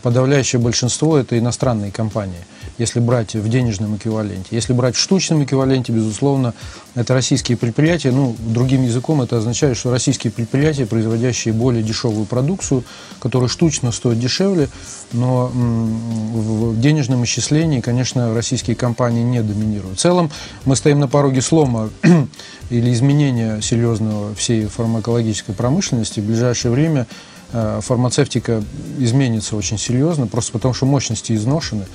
подавляющее 0.02 0.60
большинство 0.60 1.18
это 1.18 1.38
иностранные 1.38 1.92
компании, 1.92 2.44
если 2.78 3.00
брать 3.00 3.34
в 3.34 3.48
денежном 3.48 3.96
эквиваленте. 3.96 4.48
Если 4.50 4.72
брать 4.72 4.96
в 4.96 5.00
штучном 5.00 5.44
эквиваленте, 5.44 5.92
безусловно, 5.92 6.54
это 6.94 7.12
российские 7.12 7.58
предприятия. 7.58 8.10
Ну, 8.10 8.34
другим 8.38 8.84
языком 8.84 9.20
это 9.20 9.38
означает, 9.38 9.76
что 9.76 9.90
российские 9.90 10.32
предприятия, 10.32 10.86
производящие 10.86 11.52
более 11.52 11.82
дешевую 11.82 12.24
продукцию, 12.24 12.84
которая 13.20 13.48
штучно 13.48 13.92
стоит 13.92 14.18
дешевле, 14.18 14.68
но 15.12 15.48
в 15.48 16.80
денежном 16.80 17.24
исчислении, 17.24 17.80
конечно, 17.80 18.34
российские 18.34 18.76
компании 18.76 19.22
не 19.22 19.42
доминируют. 19.42 19.98
В 19.98 20.00
целом 20.00 20.30
мы 20.64 20.76
стоим 20.76 21.00
на 21.00 21.08
пороге 21.08 21.42
слома 21.42 21.90
или 22.70 22.92
изменения 22.92 23.60
серьезного 23.60 24.34
всей 24.34 24.66
фармакологической 24.66 25.54
промышленности. 25.54 26.20
В 26.20 26.26
ближайшее 26.26 26.72
время 26.72 27.02
э, 27.02 27.33
фармацевтика 27.80 28.62
изменится 28.98 29.54
очень 29.56 29.78
серьезно, 29.78 30.26
просто 30.26 30.52
потому 30.52 30.74
что 30.74 30.86
мощности 30.86 31.32
изношены. 31.32 31.86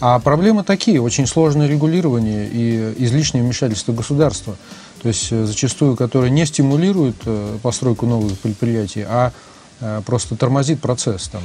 А 0.00 0.18
проблемы 0.18 0.64
такие, 0.64 1.00
очень 1.00 1.26
сложное 1.26 1.68
регулирование 1.68 2.48
и 2.50 2.94
излишнее 2.98 3.44
вмешательство 3.44 3.92
государства, 3.92 4.56
то 5.00 5.08
есть 5.08 5.28
э, 5.30 5.44
зачастую, 5.44 5.96
которое 5.96 6.30
не 6.30 6.46
стимулирует 6.46 7.16
э, 7.26 7.58
постройку 7.62 8.06
новых 8.06 8.38
предприятий, 8.38 9.04
а 9.06 9.28
э, 9.28 9.53
просто 10.06 10.36
тормозит 10.36 10.80
процесс. 10.80 11.28
Там, 11.28 11.42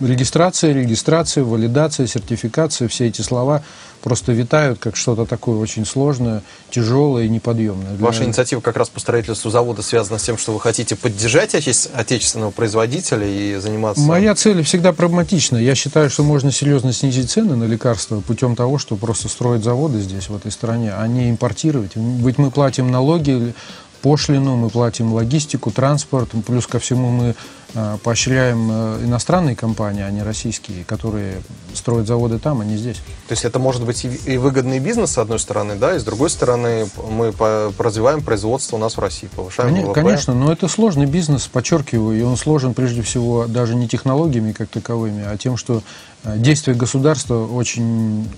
регистрация, 0.00 0.72
регистрация, 0.72 1.44
валидация, 1.44 2.06
сертификация, 2.06 2.88
все 2.88 3.08
эти 3.08 3.22
слова 3.22 3.62
просто 4.02 4.32
витают 4.32 4.80
как 4.80 4.96
что-то 4.96 5.26
такое 5.26 5.58
очень 5.58 5.86
сложное, 5.86 6.42
тяжелое 6.70 7.24
и 7.24 7.28
неподъемное. 7.28 7.92
Для- 7.92 8.04
Ваша 8.04 8.24
инициатива 8.24 8.60
как 8.60 8.76
раз 8.76 8.88
по 8.88 8.98
строительству 8.98 9.48
завода 9.48 9.80
связана 9.82 10.18
с 10.18 10.24
тем, 10.24 10.36
что 10.38 10.52
вы 10.52 10.58
хотите 10.58 10.96
поддержать 10.96 11.54
отече- 11.54 11.88
отечественного 11.94 12.50
производителя 12.50 13.24
и 13.24 13.56
заниматься... 13.60 14.02
Моя 14.02 14.34
цель 14.34 14.64
всегда 14.64 14.92
прагматична. 14.92 15.56
Я 15.56 15.76
считаю, 15.76 16.10
что 16.10 16.24
можно 16.24 16.50
серьезно 16.50 16.92
снизить 16.92 17.30
цены 17.30 17.54
на 17.54 17.62
лекарства 17.62 18.18
путем 18.20 18.56
того, 18.56 18.78
что 18.78 18.96
просто 18.96 19.28
строить 19.28 19.62
заводы 19.62 20.00
здесь, 20.00 20.28
в 20.28 20.34
этой 20.34 20.50
стране, 20.50 20.92
а 20.92 21.06
не 21.06 21.30
импортировать. 21.30 21.92
Ведь 21.94 22.38
мы 22.38 22.50
платим 22.50 22.90
налоги, 22.90 23.54
пошлину, 24.02 24.56
мы 24.56 24.68
платим 24.68 25.12
логистику, 25.12 25.70
транспорт, 25.70 26.30
плюс 26.46 26.66
ко 26.66 26.78
всему 26.78 27.10
мы 27.10 27.34
э, 27.74 27.96
поощряем 28.02 28.68
э, 28.70 29.04
иностранные 29.04 29.56
компании, 29.56 30.02
а 30.02 30.10
не 30.10 30.22
российские, 30.22 30.84
которые 30.84 31.40
строят 31.72 32.06
заводы 32.06 32.38
там, 32.38 32.60
а 32.60 32.64
не 32.64 32.76
здесь. 32.76 32.96
То 33.28 33.32
есть 33.32 33.44
это 33.44 33.58
может 33.58 33.84
быть 33.84 34.04
и 34.04 34.36
выгодный 34.36 34.80
бизнес, 34.80 35.12
с 35.12 35.18
одной 35.18 35.38
стороны, 35.38 35.76
да, 35.76 35.94
и 35.94 35.98
с 35.98 36.04
другой 36.04 36.30
стороны 36.30 36.88
мы 37.10 37.32
развиваем 37.78 38.22
производство 38.22 38.76
у 38.76 38.78
нас 38.78 38.96
в 38.96 39.00
России, 39.00 39.28
повышаем 39.34 39.70
Коне- 39.70 39.86
ВВП. 39.86 39.94
Конечно, 39.94 40.34
но 40.34 40.52
это 40.52 40.68
сложный 40.68 41.06
бизнес, 41.06 41.46
подчеркиваю, 41.46 42.18
и 42.18 42.22
он 42.22 42.36
сложен 42.36 42.74
прежде 42.74 43.02
всего 43.02 43.46
даже 43.46 43.74
не 43.74 43.88
технологиями 43.88 44.52
как 44.52 44.68
таковыми, 44.68 45.24
а 45.24 45.36
тем, 45.38 45.56
что 45.56 45.82
э, 46.24 46.36
действие 46.38 46.76
государства 46.76 47.46
очень 47.46 48.28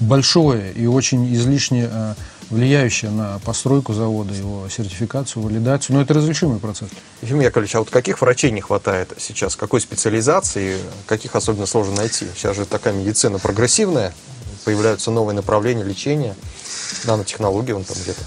большое 0.00 0.72
и 0.72 0.86
очень 0.86 1.32
излишне 1.34 1.88
влияющее 2.50 3.10
на 3.10 3.38
постройку 3.40 3.94
завода, 3.94 4.34
его 4.34 4.68
сертификацию, 4.68 5.42
валидацию. 5.42 5.96
Но 5.96 6.02
это 6.02 6.14
разрешимый 6.14 6.58
процесс. 6.58 6.88
Ефим 7.22 7.40
Яковлевич, 7.40 7.76
а 7.76 7.78
вот 7.78 7.90
каких 7.90 8.20
врачей 8.20 8.50
не 8.50 8.60
хватает 8.60 9.12
сейчас? 9.18 9.56
Какой 9.56 9.80
специализации? 9.80 10.78
Каких 11.06 11.36
особенно 11.36 11.66
сложно 11.66 11.96
найти? 11.96 12.26
Сейчас 12.36 12.56
же 12.56 12.66
такая 12.66 12.92
медицина 12.92 13.38
прогрессивная, 13.38 14.12
появляются 14.64 15.10
новые 15.10 15.34
направления 15.34 15.84
лечения, 15.84 16.34
нанотехнологии 17.04 17.72
вон 17.72 17.84
там 17.84 17.96
где-то. 18.02 18.22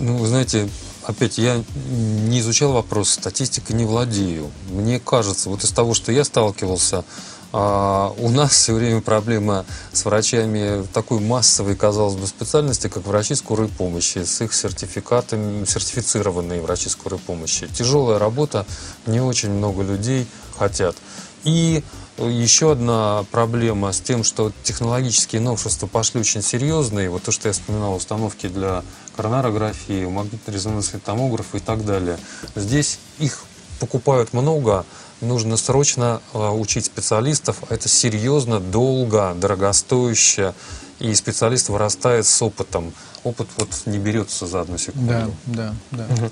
Ну, 0.00 0.16
вы 0.16 0.26
знаете, 0.26 0.68
опять 1.04 1.38
я 1.38 1.62
не 1.88 2.40
изучал 2.40 2.72
вопрос, 2.72 3.10
статистикой 3.10 3.76
не 3.76 3.84
владею. 3.84 4.50
Мне 4.70 5.00
кажется, 5.00 5.48
вот 5.48 5.64
из 5.64 5.70
того, 5.70 5.94
что 5.94 6.12
я 6.12 6.24
сталкивался, 6.24 7.04
а, 7.52 8.14
у 8.18 8.30
нас 8.30 8.52
все 8.52 8.74
время 8.74 9.00
проблема 9.00 9.64
с 9.92 10.04
врачами 10.04 10.86
такой 10.92 11.20
массовой, 11.20 11.76
казалось 11.76 12.16
бы, 12.16 12.26
специальности, 12.26 12.88
как 12.88 13.06
врачи 13.06 13.34
скорой 13.34 13.68
помощи, 13.68 14.24
с 14.24 14.40
их 14.40 14.52
сертификатами, 14.52 15.64
сертифицированные 15.64 16.60
врачи 16.60 16.88
скорой 16.88 17.18
помощи. 17.18 17.68
Тяжелая 17.68 18.18
работа, 18.18 18.66
не 19.06 19.20
очень 19.20 19.50
много 19.50 19.82
людей 19.82 20.26
хотят. 20.58 20.96
И 21.44 21.82
еще 22.18 22.72
одна 22.72 23.24
проблема 23.30 23.92
с 23.92 24.00
тем, 24.00 24.24
что 24.24 24.52
технологические 24.62 25.40
новшества 25.40 25.86
пошли 25.86 26.20
очень 26.20 26.42
серьезные. 26.42 27.10
Вот 27.10 27.22
то, 27.22 27.30
что 27.30 27.48
я 27.48 27.52
вспоминал, 27.52 27.94
установки 27.94 28.48
для 28.48 28.82
коронарографии, 29.16 30.06
магнитно-резонансный 30.06 31.00
томограф 31.00 31.54
и 31.54 31.58
так 31.58 31.84
далее. 31.84 32.18
Здесь 32.54 32.98
их 33.18 33.44
покупают 33.78 34.32
много, 34.32 34.84
нужно 35.20 35.56
срочно 35.56 36.20
э, 36.32 36.48
учить 36.48 36.86
специалистов. 36.86 37.62
Это 37.68 37.88
серьезно, 37.88 38.60
долго, 38.60 39.34
дорогостояще. 39.34 40.54
И 40.98 41.14
специалист 41.14 41.68
вырастает 41.68 42.26
с 42.26 42.40
опытом. 42.40 42.92
Опыт 43.22 43.48
вот 43.58 43.68
не 43.84 43.98
берется 43.98 44.46
за 44.46 44.62
одну 44.62 44.78
секунду. 44.78 45.34
Да, 45.46 45.74
да, 45.90 46.06
да. 46.08 46.30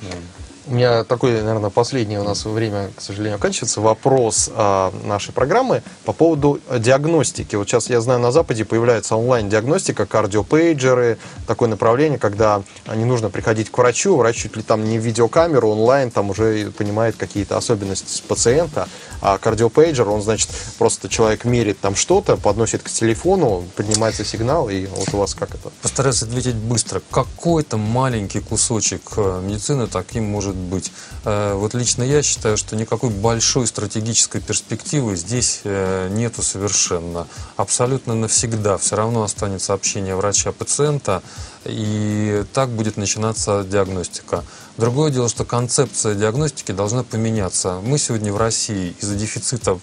У 0.66 0.74
меня 0.74 1.04
такой, 1.04 1.42
наверное, 1.42 1.68
последний 1.68 2.18
у 2.18 2.24
нас 2.24 2.46
время, 2.46 2.90
к 2.96 3.02
сожалению, 3.02 3.36
оканчивается 3.36 3.82
вопрос 3.82 4.50
а, 4.54 4.94
нашей 5.04 5.32
программы 5.32 5.82
по 6.06 6.14
поводу 6.14 6.58
диагностики. 6.78 7.54
Вот 7.56 7.68
сейчас, 7.68 7.90
я 7.90 8.00
знаю, 8.00 8.20
на 8.20 8.32
Западе 8.32 8.64
появляется 8.64 9.14
онлайн-диагностика, 9.16 10.06
кардиопейджеры, 10.06 11.18
такое 11.46 11.68
направление, 11.68 12.18
когда 12.18 12.62
не 12.94 13.04
нужно 13.04 13.28
приходить 13.28 13.70
к 13.70 13.76
врачу, 13.76 14.16
врач 14.16 14.36
чуть 14.36 14.56
ли 14.56 14.62
там 14.62 14.84
не 14.84 14.98
в 14.98 15.02
видеокамеру, 15.02 15.68
онлайн, 15.68 16.10
там 16.10 16.30
уже 16.30 16.70
понимает 16.70 17.16
какие-то 17.16 17.58
особенности 17.58 18.22
пациента, 18.26 18.88
а 19.20 19.38
кардиопейджер, 19.38 20.08
он, 20.08 20.22
значит, 20.22 20.48
просто 20.78 21.08
человек 21.08 21.44
мерит 21.44 21.80
там 21.80 21.94
что-то, 21.94 22.36
подносит 22.36 22.82
к 22.82 22.90
телефону, 22.90 23.64
поднимается 23.76 24.24
сигнал, 24.24 24.68
и 24.70 24.86
вот 24.86 25.12
у 25.12 25.18
вас 25.18 25.34
как 25.34 25.50
это? 25.50 25.70
Постараюсь 25.82 26.22
ответить 26.22 26.56
быстро. 26.56 27.02
Какой-то 27.10 27.76
маленький 27.76 28.40
кусочек 28.40 29.00
э, 29.16 29.40
медицины 29.42 29.86
таким 29.86 30.24
может 30.24 30.53
быть. 30.54 30.92
Э, 31.24 31.54
Вот 31.54 31.74
лично 31.74 32.02
я 32.02 32.22
считаю, 32.22 32.56
что 32.56 32.76
никакой 32.76 33.10
большой 33.10 33.66
стратегической 33.66 34.40
перспективы 34.40 35.16
здесь 35.16 35.60
э, 35.64 36.08
нету 36.10 36.42
совершенно. 36.42 37.26
Абсолютно 37.56 38.14
навсегда 38.14 38.78
все 38.78 38.96
равно 38.96 39.22
останется 39.22 39.72
общение 39.74 40.16
врача-пациента, 40.16 41.22
и 41.64 42.44
так 42.52 42.70
будет 42.70 42.96
начинаться 42.96 43.64
диагностика. 43.64 44.44
Другое 44.76 45.10
дело, 45.10 45.28
что 45.28 45.44
концепция 45.44 46.14
диагностики 46.14 46.72
должна 46.72 47.04
поменяться. 47.04 47.80
Мы 47.82 47.98
сегодня 47.98 48.32
в 48.32 48.36
России 48.36 48.94
из-за 49.00 49.14
дефицита 49.14 49.78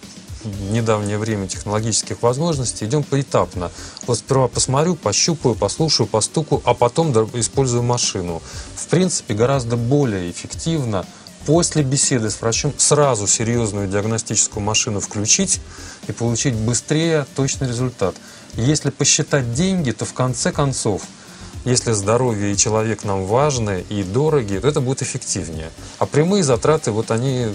недавнее 0.45 1.17
время 1.17 1.47
технологических 1.47 2.21
возможностей 2.21 2.85
идем 2.85 3.03
поэтапно. 3.03 3.71
Вот 4.07 4.17
сперва 4.17 4.47
посмотрю, 4.47 4.95
пощупаю, 4.95 5.55
послушаю, 5.55 6.07
постуку, 6.07 6.61
а 6.65 6.73
потом 6.73 7.11
использую 7.33 7.83
машину. 7.83 8.41
В 8.75 8.87
принципе, 8.87 9.33
гораздо 9.33 9.77
более 9.77 10.31
эффективно 10.31 11.05
после 11.45 11.83
беседы 11.83 12.29
с 12.29 12.41
врачом 12.41 12.73
сразу 12.77 13.27
серьезную 13.27 13.87
диагностическую 13.87 14.63
машину 14.63 14.99
включить 14.99 15.59
и 16.07 16.11
получить 16.11 16.55
быстрее 16.55 17.25
точный 17.35 17.67
результат. 17.67 18.15
Если 18.53 18.89
посчитать 18.89 19.53
деньги, 19.53 19.91
то 19.91 20.05
в 20.05 20.13
конце 20.13 20.51
концов, 20.51 21.03
если 21.65 21.91
здоровье 21.93 22.51
и 22.51 22.57
человек 22.57 23.03
нам 23.03 23.25
важны 23.25 23.85
и 23.89 24.03
дороги, 24.03 24.57
то 24.57 24.67
это 24.67 24.81
будет 24.81 25.01
эффективнее. 25.01 25.69
А 25.99 26.05
прямые 26.05 26.43
затраты, 26.43 26.91
вот 26.91 27.11
они 27.11 27.47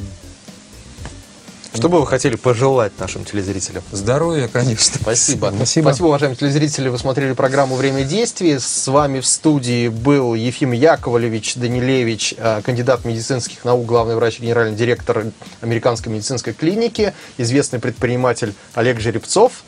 Что 1.76 1.88
бы 1.88 2.00
вы 2.00 2.06
хотели 2.06 2.36
пожелать 2.36 2.92
нашим 2.98 3.24
телезрителям? 3.24 3.82
здоровья, 3.92 4.48
конечно. 4.48 4.98
Спасибо. 5.00 5.52
Спасибо. 5.54 5.88
Спасибо, 5.88 6.06
уважаемые 6.06 6.36
телезрители. 6.36 6.88
Вы 6.88 6.98
смотрели 6.98 7.32
программу 7.34 7.76
«Время 7.76 8.04
действий». 8.04 8.58
С 8.58 8.86
вами 8.88 9.20
в 9.20 9.26
студии 9.26 9.88
был 9.88 10.34
Ефим 10.34 10.72
Яковлевич 10.72 11.54
Данилевич, 11.56 12.34
э, 12.36 12.62
кандидат 12.64 13.04
медицинских 13.04 13.64
наук, 13.64 13.86
главный 13.86 14.16
врач, 14.16 14.40
генеральный 14.40 14.76
директор 14.76 15.26
Американской 15.60 16.12
медицинской 16.12 16.52
клиники, 16.52 17.12
известный 17.38 17.78
предприниматель 17.78 18.54
Олег 18.74 19.00
Жеребцов. 19.00 19.64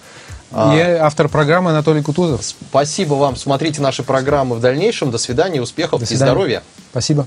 А, 0.50 0.74
И 0.74 0.80
автор 0.80 1.28
программы 1.28 1.70
Анатолий 1.70 2.02
Кутузов. 2.02 2.42
Спасибо 2.42 3.14
вам. 3.14 3.36
Смотрите 3.36 3.82
наши 3.82 4.02
программы 4.02 4.56
в 4.56 4.60
дальнейшем. 4.60 5.10
До 5.10 5.18
свидания, 5.18 5.60
успехов 5.60 6.00
До 6.00 6.04
и 6.04 6.08
свидания. 6.08 6.30
здоровья. 6.30 6.62
Спасибо. 6.90 7.26